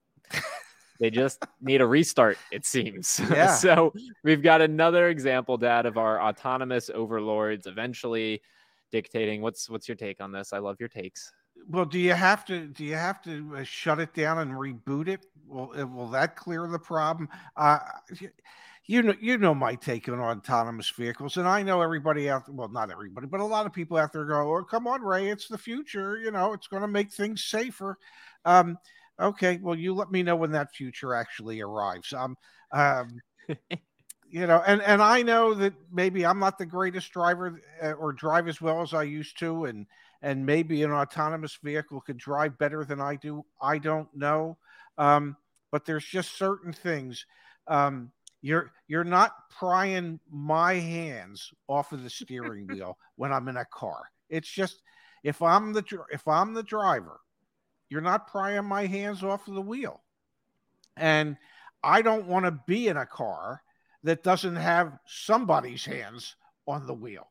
they 1.00 1.10
just 1.10 1.44
need 1.60 1.82
a 1.82 1.86
restart 1.86 2.38
it 2.52 2.66
seems. 2.66 3.20
Yeah. 3.30 3.54
so, 3.54 3.94
we've 4.24 4.42
got 4.42 4.62
another 4.62 5.10
example 5.10 5.58
dad 5.58 5.86
of 5.86 5.98
our 5.98 6.22
autonomous 6.22 6.90
overlords 6.94 7.68
eventually 7.68 8.42
dictating 8.96 9.42
what's 9.42 9.70
what's 9.70 9.88
your 9.90 9.98
take 9.98 10.22
on 10.22 10.32
this? 10.32 10.54
I 10.54 10.60
love 10.60 10.78
your 10.80 10.90
takes. 10.90 11.32
Well, 11.68 11.86
do 11.86 12.00
you 12.00 12.14
have 12.14 12.46
to 12.46 12.68
do 12.68 12.86
you 12.86 12.96
have 12.96 13.22
to 13.24 13.58
uh, 13.58 13.64
shut 13.64 14.00
it 14.00 14.14
down 14.14 14.40
and 14.40 14.52
reboot 14.52 15.08
it? 15.10 15.26
Will 15.48 15.68
will 15.88 16.08
that 16.10 16.36
clear 16.38 16.68
the 16.68 16.80
problem? 16.80 17.28
Uh, 17.58 17.80
you 18.88 19.02
know 19.02 19.16
you 19.20 19.38
know 19.38 19.54
my 19.56 19.76
take 19.76 20.08
on 20.10 20.20
autonomous 20.20 20.90
vehicles, 20.90 21.38
and 21.38 21.48
I 21.48 21.64
know 21.64 21.82
everybody 21.82 22.30
out 22.30 22.48
well 22.48 22.70
not 22.70 22.92
everybody, 22.92 23.28
but 23.28 23.40
a 23.40 23.46
lot 23.46 23.66
of 23.66 23.74
people 23.74 23.98
out 23.98 24.14
there 24.14 24.26
go, 24.26 24.56
"Oh, 24.56 24.64
come 24.64 24.88
on, 24.88 25.02
Ray, 25.02 25.30
it's 25.30 25.48
the 25.48 25.58
future. 25.58 26.18
You 26.18 26.32
know, 26.32 26.54
it's 26.54 26.68
going 26.68 26.82
to 26.82 26.88
make 26.88 27.12
things 27.12 27.44
safer." 27.44 27.98
Um, 28.46 28.78
okay, 29.20 29.60
well, 29.62 29.76
you 29.76 29.94
let 29.94 30.12
me 30.12 30.24
know 30.24 30.36
when 30.36 30.52
that 30.52 30.74
future 30.74 31.14
actually 31.16 31.62
arrives. 31.62 32.14
Um, 32.14 32.36
um, 32.72 33.20
you 34.36 34.48
know, 34.48 34.62
and 34.68 34.82
and 34.82 35.02
I 35.02 35.22
know 35.22 35.54
that 35.54 35.74
maybe 35.94 36.26
I'm 36.26 36.40
not 36.40 36.58
the 36.58 36.66
greatest 36.66 37.10
driver 37.14 37.62
uh, 37.82 37.92
or 37.94 38.12
drive 38.12 38.50
as 38.50 38.60
well 38.60 38.82
as 38.82 38.94
I 38.94 39.04
used 39.04 39.40
to, 39.40 39.64
and 39.64 39.86
and 40.22 40.46
maybe 40.46 40.84
an 40.84 40.92
autonomous 40.92 41.58
vehicle 41.64 42.02
could 42.02 42.18
drive 42.18 42.58
better 42.58 42.84
than 42.84 43.00
I 43.00 43.16
do. 43.16 43.46
I 43.62 43.78
don't 43.78 44.14
know, 44.14 44.58
um, 44.98 45.38
but 45.72 45.86
there's 45.86 46.04
just 46.04 46.38
certain 46.38 46.74
things. 46.74 47.26
Um, 47.68 48.12
you're 48.42 48.74
you're 48.90 49.06
not 49.06 49.50
prying 49.58 50.20
my 50.30 50.74
hands 50.74 51.54
off 51.70 51.94
of 51.94 52.04
the 52.04 52.10
steering 52.10 52.68
wheel 52.68 52.98
when 53.16 53.32
I'm 53.32 53.48
in 53.48 53.56
a 53.56 53.64
car. 53.64 54.04
It's 54.30 54.50
just 54.50 54.82
if 55.24 55.42
I'm 55.42 55.72
the 55.72 55.86
if 56.12 56.28
I'm 56.28 56.54
the 56.54 56.64
driver, 56.64 57.22
you're 57.88 58.02
not 58.02 58.28
prying 58.28 58.66
my 58.66 58.86
hands 58.86 59.24
off 59.24 59.48
of 59.48 59.54
the 59.54 59.62
wheel, 59.62 60.04
and 60.98 61.38
I 61.82 62.02
don't 62.02 62.28
want 62.28 62.44
to 62.44 62.60
be 62.68 62.90
in 62.90 62.98
a 62.98 63.06
car 63.06 63.62
that 64.06 64.24
doesn't 64.24 64.56
have 64.56 64.98
somebody's 65.06 65.84
hands 65.86 66.36
on 66.68 66.88
the 66.88 66.94
wheel. 66.94 67.28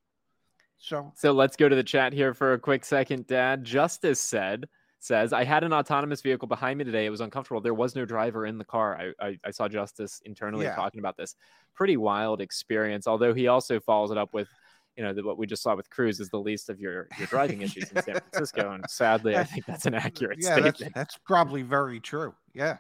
So 0.77 1.13
So 1.17 1.33
let's 1.33 1.57
go 1.57 1.69
to 1.69 1.75
the 1.77 1.83
chat 1.83 2.13
here 2.13 2.35
for 2.35 2.53
a 2.53 2.59
quick 2.59 2.85
second, 2.85 3.27
Dad. 3.27 3.65
Justice 3.65 4.21
said 4.21 4.69
says 4.99 5.33
I 5.33 5.45
had 5.45 5.65
an 5.65 5.73
autonomous 5.73 6.21
vehicle 6.23 6.49
behind 6.49 6.79
me 6.79 6.85
today. 6.85 7.05
It 7.07 7.11
was 7.11 7.21
uncomfortable. 7.21 7.61
There 7.61 7.75
was 7.75 7.95
no 7.95 8.05
driver 8.05 8.47
in 8.47 8.59
the 8.59 8.65
car. 8.65 8.99
I 9.21 9.27
I, 9.27 9.39
I 9.45 9.51
saw 9.51 9.69
Justice 9.69 10.21
internally 10.25 10.65
Yeah. 10.65 10.75
talking 10.75 10.99
about 10.99 11.17
this. 11.17 11.37
Pretty 11.75 11.97
wild 11.97 12.41
experience. 12.41 13.07
Although 13.07 13.35
he 13.35 13.47
also 13.49 13.81
follows 13.81 14.11
it 14.11 14.19
up 14.19 14.33
with, 14.35 14.49
you 14.97 15.03
know, 15.05 15.13
that 15.13 15.25
what 15.25 15.39
we 15.39 15.47
just 15.47 15.63
saw 15.63 15.75
with 15.77 15.91
Cruise 15.91 16.21
is 16.21 16.29
the 16.31 16.41
least 16.41 16.71
of 16.71 16.81
your 16.81 17.09
your 17.19 17.27
driving 17.29 17.63
issues 17.67 17.91
in 17.93 18.03
San 18.03 18.17
Francisco. 18.21 18.73
And 18.73 18.85
sadly, 18.89 19.37
I 19.37 19.45
think 19.45 19.67
that's 19.67 19.87
an 19.87 19.95
accurate 19.95 20.39
yeah, 20.41 20.59
that's 20.61 20.79
statement. 20.79 20.95
that's 20.95 21.19
probably 21.19 21.63
very 21.63 22.01
true. 22.01 22.35
Yeah. 22.53 22.79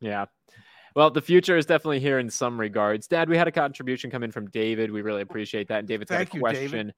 Yeah. 0.00 0.26
Well, 0.94 1.10
the 1.10 1.22
future 1.22 1.56
is 1.56 1.66
definitely 1.66 2.00
here 2.00 2.18
in 2.18 2.28
some 2.28 2.58
regards. 2.58 3.06
Dad, 3.06 3.28
we 3.28 3.36
had 3.36 3.48
a 3.48 3.52
contribution 3.52 4.10
come 4.10 4.22
in 4.22 4.32
from 4.32 4.50
David. 4.50 4.90
We 4.90 5.02
really 5.02 5.22
appreciate 5.22 5.68
that. 5.68 5.80
And 5.80 5.88
David's 5.88 6.10
Thank 6.10 6.30
got 6.30 6.34
a 6.34 6.36
you, 6.36 6.40
question. 6.40 6.70
David. 6.70 6.94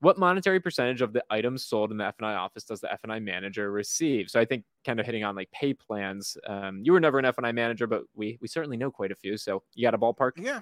What 0.00 0.18
monetary 0.18 0.58
percentage 0.58 1.00
of 1.00 1.12
the 1.12 1.22
items 1.30 1.64
sold 1.64 1.92
in 1.92 1.96
the 1.96 2.06
F&I 2.06 2.34
office 2.34 2.64
does 2.64 2.80
the 2.80 2.92
F&I 2.92 3.20
manager 3.20 3.70
receive? 3.70 4.30
So 4.30 4.40
I 4.40 4.44
think 4.44 4.64
kind 4.84 4.98
of 4.98 5.06
hitting 5.06 5.22
on 5.22 5.36
like 5.36 5.48
pay 5.52 5.74
plans. 5.74 6.36
Um, 6.46 6.80
you 6.82 6.92
were 6.92 6.98
never 6.98 7.20
an 7.20 7.24
F&I 7.24 7.52
manager, 7.52 7.86
but 7.86 8.02
we 8.14 8.36
we 8.40 8.48
certainly 8.48 8.76
know 8.76 8.90
quite 8.90 9.12
a 9.12 9.14
few. 9.14 9.36
So 9.36 9.62
you 9.74 9.86
got 9.86 9.94
a 9.94 9.98
ballpark? 9.98 10.32
Yeah. 10.36 10.60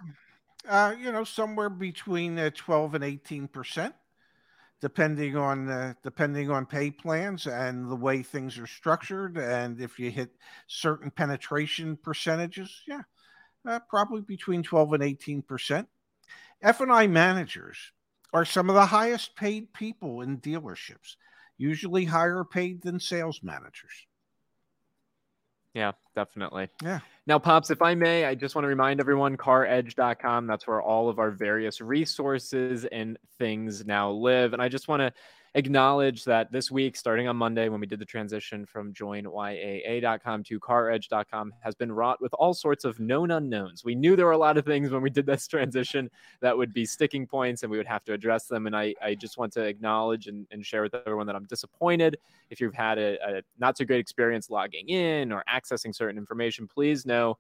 Uh, 0.69 0.95
you 1.01 1.11
know, 1.11 1.25
somewhere 1.25 1.71
between 1.71 2.39
uh, 2.39 2.51
12 2.55 2.97
and 2.97 3.05
18 3.05 3.49
percent, 3.49 3.95
depending 4.81 5.37
on 5.37 5.69
uh, 5.69 5.95
depending 6.03 6.51
on 6.51 6.67
pay 6.67 6.91
plans 6.91 7.47
and 7.47 7.91
the 7.91 7.97
way 7.97 8.23
things 8.23 8.59
are 8.59 8.67
structured, 8.67 9.37
and 9.37 9.81
if 9.81 9.99
you 9.99 10.11
hit 10.11 10.31
certain 10.67 11.11
penetration 11.11 11.97
percentages, 11.97 12.83
yeah, 12.87 13.03
uh, 13.67 13.79
probably 13.89 14.23
between 14.23 14.63
12 14.63 14.95
and 14.95 15.03
18 15.03 15.43
percent. 15.43 15.89
F 16.63 16.81
and 16.81 16.93
I 16.93 17.07
managers 17.07 17.77
are 18.33 18.45
some 18.45 18.69
of 18.69 18.75
the 18.75 18.87
highest 18.87 19.35
paid 19.37 19.73
people 19.73 20.21
in 20.23 20.39
dealerships, 20.39 21.17
usually 21.59 22.05
higher 22.05 22.45
paid 22.45 22.83
than 22.83 23.01
sales 23.01 23.41
managers. 23.43 24.07
Yeah, 25.75 25.93
definitely. 26.17 26.69
Yeah. 26.83 27.01
Now, 27.27 27.39
Pops, 27.39 27.71
if 27.71 27.81
I 27.81 27.95
may, 27.95 28.25
I 28.25 28.35
just 28.35 28.55
want 28.55 28.65
to 28.65 28.69
remind 28.69 28.99
everyone 28.99 29.37
caredge.com. 29.37 30.47
That's 30.47 30.67
where 30.67 30.83
all 30.83 31.09
of 31.09 31.19
our 31.19 31.31
various 31.31 31.81
resources 31.81 32.87
and 32.87 33.19
things 33.39 33.87
now 33.87 34.11
live. 34.11 34.53
And 34.53 34.61
I 34.61 34.69
just 34.69 34.89
want 34.89 35.01
to 35.01 35.13
acknowledge 35.55 36.25
that 36.25 36.53
this 36.53 36.71
week, 36.71 36.97
starting 36.97 37.27
on 37.27 37.37
Monday, 37.37 37.69
when 37.69 37.81
we 37.81 37.87
did 37.87 37.99
the 37.99 38.05
transition 38.05 38.65
from 38.65 38.93
joinyaa.com 38.93 40.45
to 40.45 40.61
caredge.com, 40.61 41.53
has 41.61 41.75
been 41.75 41.91
wrought 41.91 42.21
with 42.21 42.33
all 42.35 42.55
sorts 42.55 42.85
of 42.85 43.01
known 43.01 43.33
unknowns. 43.33 43.85
We 43.85 43.97
knew 43.97 44.15
there 44.15 44.27
were 44.27 44.33
a 44.33 44.39
lot 44.39 44.57
of 44.57 44.65
things 44.65 44.91
when 44.91 45.03
we 45.03 45.11
did 45.11 45.27
this 45.27 45.49
transition 45.49 46.09
that 46.41 46.57
would 46.57 46.73
be 46.73 46.87
sticking 46.87 47.27
points 47.27 47.63
and 47.63 47.71
we 47.71 47.79
would 47.79 47.87
have 47.87 48.05
to 48.05 48.13
address 48.13 48.47
them. 48.47 48.67
And 48.67 48.77
I, 48.77 48.95
I 49.03 49.15
just 49.15 49.39
want 49.39 49.53
to 49.55 49.63
acknowledge 49.63 50.29
and, 50.29 50.47
and 50.53 50.65
share 50.65 50.83
with 50.83 50.95
everyone 50.95 51.27
that 51.27 51.35
I'm 51.35 51.47
disappointed 51.47 52.19
if 52.51 52.61
you've 52.61 52.75
had 52.75 52.99
a, 52.99 53.19
a 53.25 53.43
not 53.59 53.77
so 53.77 53.85
great 53.85 54.01
experience 54.01 54.51
logging 54.51 54.89
in 54.89 55.33
or 55.33 55.43
accessing 55.49 55.95
certain 55.95 56.19
information, 56.19 56.69
please 56.69 57.07
know 57.07 57.39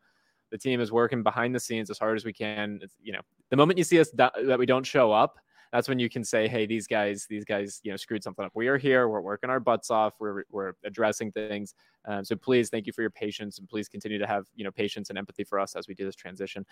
The 0.51 0.59
team 0.59 0.81
is 0.81 0.91
working 0.91 1.23
behind 1.23 1.55
the 1.55 1.61
scenes 1.61 1.91
as 1.91 1.99
hard 1.99 2.17
as 2.17 2.25
we 2.25 2.33
can. 2.33 2.81
It's, 2.83 2.95
you 3.03 3.13
know, 3.13 3.21
the 3.51 3.57
moment 3.57 3.79
you 3.79 3.85
see 3.85 4.01
us 4.01 4.11
that 4.15 4.59
we 4.59 4.67
don't 4.67 4.85
show 4.85 5.13
up, 5.13 5.39
that's 5.73 5.89
when 5.89 5.99
you 5.99 6.09
can 6.09 6.25
say, 6.25 6.49
"Hey, 6.49 6.67
these 6.67 6.87
guys, 6.87 7.27
these 7.29 7.45
guys, 7.45 7.81
you 7.85 7.91
know, 7.91 7.97
screwed 7.97 8.23
something 8.23 8.45
up." 8.45 8.53
We 8.55 8.69
are 8.69 8.79
here. 8.79 9.09
We're 9.09 9.21
working 9.21 9.51
our 9.51 9.61
butts 9.61 9.91
off. 9.91 10.15
We're 10.19 10.45
we're 10.51 10.73
addressing 10.85 11.33
things. 11.33 11.75
Um, 12.07 12.25
so 12.25 12.35
please, 12.37 12.71
thank 12.71 12.87
you 12.87 12.93
for 12.93 13.03
your 13.03 13.11
patience, 13.11 13.59
and 13.59 13.69
please 13.69 13.89
continue 13.89 14.19
to 14.19 14.27
have 14.27 14.47
you 14.55 14.65
know 14.65 14.71
patience 14.71 15.11
and 15.11 15.19
empathy 15.19 15.45
for 15.45 15.61
us 15.61 15.77
as 15.77 15.87
we 15.87 15.95
do 15.95 16.05
this 16.05 16.17
transition. 16.17 16.67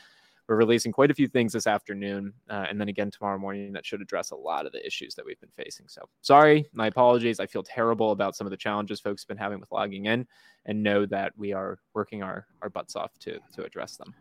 We're 0.49 0.57
releasing 0.57 0.93
quite 0.93 1.11
a 1.11 1.15
few 1.15 1.29
things 1.29 1.53
this 1.53 1.67
afternoon, 1.67 2.33
uh, 2.49 2.67
and 2.69 2.81
then 2.81 2.89
again 2.89 3.11
tomorrow 3.11 3.39
morning 3.39 3.73
that 3.73 3.87
should 3.87 4.01
address 4.01 4.31
a 4.31 4.37
lot 4.37 4.67
of 4.67 4.73
the 4.73 4.85
issues 4.85 5.15
that 5.15 5.25
we've 5.25 5.41
been 5.41 5.51
facing. 5.57 5.87
So 5.89 6.09
sorry, 6.23 6.67
my 6.73 6.87
apologies. 6.89 7.39
I 7.39 7.47
feel 7.47 7.63
terrible 7.63 8.13
about 8.13 8.35
some 8.35 8.47
of 8.47 8.51
the 8.51 8.57
challenges 8.57 9.01
folks 9.01 9.23
have 9.23 9.29
been 9.29 9.37
having 9.37 9.61
with 9.61 9.71
logging 9.71 10.07
in, 10.07 10.27
and 10.67 10.83
know 10.83 11.07
that 11.07 11.33
we 11.37 11.53
are 11.53 11.79
working 11.95 12.23
our 12.23 12.47
our 12.63 12.71
butts 12.71 12.97
off 12.97 13.17
to 13.21 13.39
to 13.55 13.65
address 13.65 13.97
them. 13.97 14.15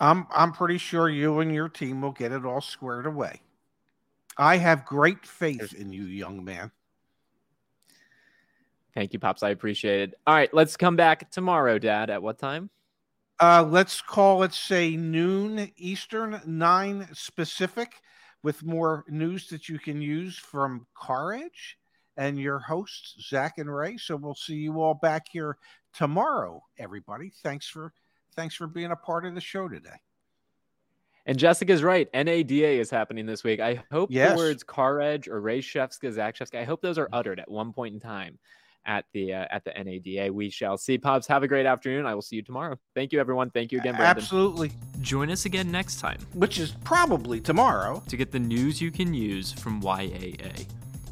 I'm 0.00 0.26
I'm 0.30 0.52
pretty 0.52 0.78
sure 0.78 1.08
you 1.08 1.40
and 1.40 1.54
your 1.54 1.68
team 1.68 2.02
will 2.02 2.12
get 2.12 2.32
it 2.32 2.44
all 2.44 2.60
squared 2.60 3.06
away. 3.06 3.40
I 4.38 4.56
have 4.56 4.84
great 4.84 5.26
faith 5.26 5.74
in 5.74 5.92
you, 5.92 6.04
young 6.04 6.44
man. 6.44 6.70
Thank 8.94 9.12
you, 9.12 9.18
Pops. 9.18 9.42
I 9.42 9.50
appreciate 9.50 10.10
it. 10.10 10.14
All 10.26 10.34
right, 10.34 10.52
let's 10.52 10.76
come 10.76 10.96
back 10.96 11.30
tomorrow, 11.30 11.78
Dad. 11.78 12.10
At 12.10 12.22
what 12.22 12.38
time? 12.38 12.70
Uh, 13.40 13.66
let's 13.68 14.00
call 14.00 14.42
it, 14.42 14.52
say, 14.52 14.96
noon 14.96 15.70
Eastern, 15.76 16.40
nine 16.46 17.08
Pacific, 17.34 17.94
with 18.42 18.62
more 18.64 19.04
news 19.08 19.48
that 19.48 19.68
you 19.68 19.78
can 19.78 20.00
use 20.00 20.36
from 20.36 20.86
CarEdge 20.96 21.76
and 22.16 22.38
your 22.38 22.58
hosts, 22.58 23.16
Zach 23.28 23.58
and 23.58 23.74
Ray. 23.74 23.96
So 23.96 24.16
we'll 24.16 24.34
see 24.34 24.54
you 24.54 24.80
all 24.80 24.94
back 24.94 25.26
here 25.30 25.56
tomorrow, 25.94 26.62
everybody. 26.78 27.32
Thanks 27.42 27.66
for 27.66 27.92
thanks 28.36 28.54
for 28.54 28.66
being 28.66 28.90
a 28.90 28.96
part 28.96 29.26
of 29.26 29.34
the 29.34 29.40
show 29.40 29.68
today. 29.68 29.90
And 31.26 31.38
Jessica's 31.38 31.82
right. 31.82 32.08
NADA 32.12 32.80
is 32.80 32.90
happening 32.90 33.26
this 33.26 33.44
week. 33.44 33.60
I 33.60 33.82
hope 33.92 34.10
Yes. 34.10 34.32
the 34.32 34.36
words 34.36 34.64
CarEdge 34.64 35.28
or 35.28 35.40
Ray 35.40 35.60
Shefska, 35.60 36.10
Zach 36.12 36.36
Shefska, 36.36 36.58
I 36.58 36.64
hope 36.64 36.82
those 36.82 36.98
are 36.98 37.08
uttered 37.12 37.38
at 37.38 37.50
one 37.50 37.72
point 37.72 37.94
in 37.94 38.00
time 38.00 38.38
at 38.84 39.04
the 39.14 39.32
uh, 39.32 39.46
at 39.50 39.64
the 39.64 39.70
NADA. 39.70 40.32
We 40.32 40.50
shall 40.50 40.76
see. 40.76 40.98
Pops, 40.98 41.28
have 41.28 41.44
a 41.44 41.48
great 41.48 41.66
afternoon. 41.66 42.04
I 42.06 42.14
will 42.16 42.22
see 42.22 42.34
you 42.34 42.42
tomorrow. 42.42 42.76
Thank 42.96 43.12
you, 43.12 43.20
everyone. 43.20 43.50
Thank 43.50 43.70
you 43.70 43.78
again, 43.78 43.94
Brandon. 43.94 44.20
Absolutely. 44.20 44.72
Join 45.00 45.30
us 45.30 45.44
again 45.44 45.70
next 45.70 46.00
time 46.00 46.18
Which 46.34 46.58
is 46.58 46.72
probably 46.82 47.40
tomorrow. 47.40 48.02
to 48.08 48.16
get 48.16 48.32
the 48.32 48.40
news 48.40 48.80
you 48.82 48.90
can 48.90 49.14
use 49.14 49.52
from 49.52 49.80
YAA. 49.80 50.66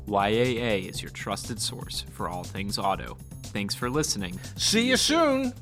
YAA 0.09 0.89
is 0.91 1.01
your 1.01 1.13
trusted 1.13 1.61
source 1.61 2.05
for 2.11 2.29
all 2.29 2.43
things 2.43 2.77
auto. 2.79 3.17
Thanks 3.45 3.77
for 3.77 3.89
listening. 3.89 4.41
See 4.57 4.89
you 4.89 4.97
soon. 4.97 5.53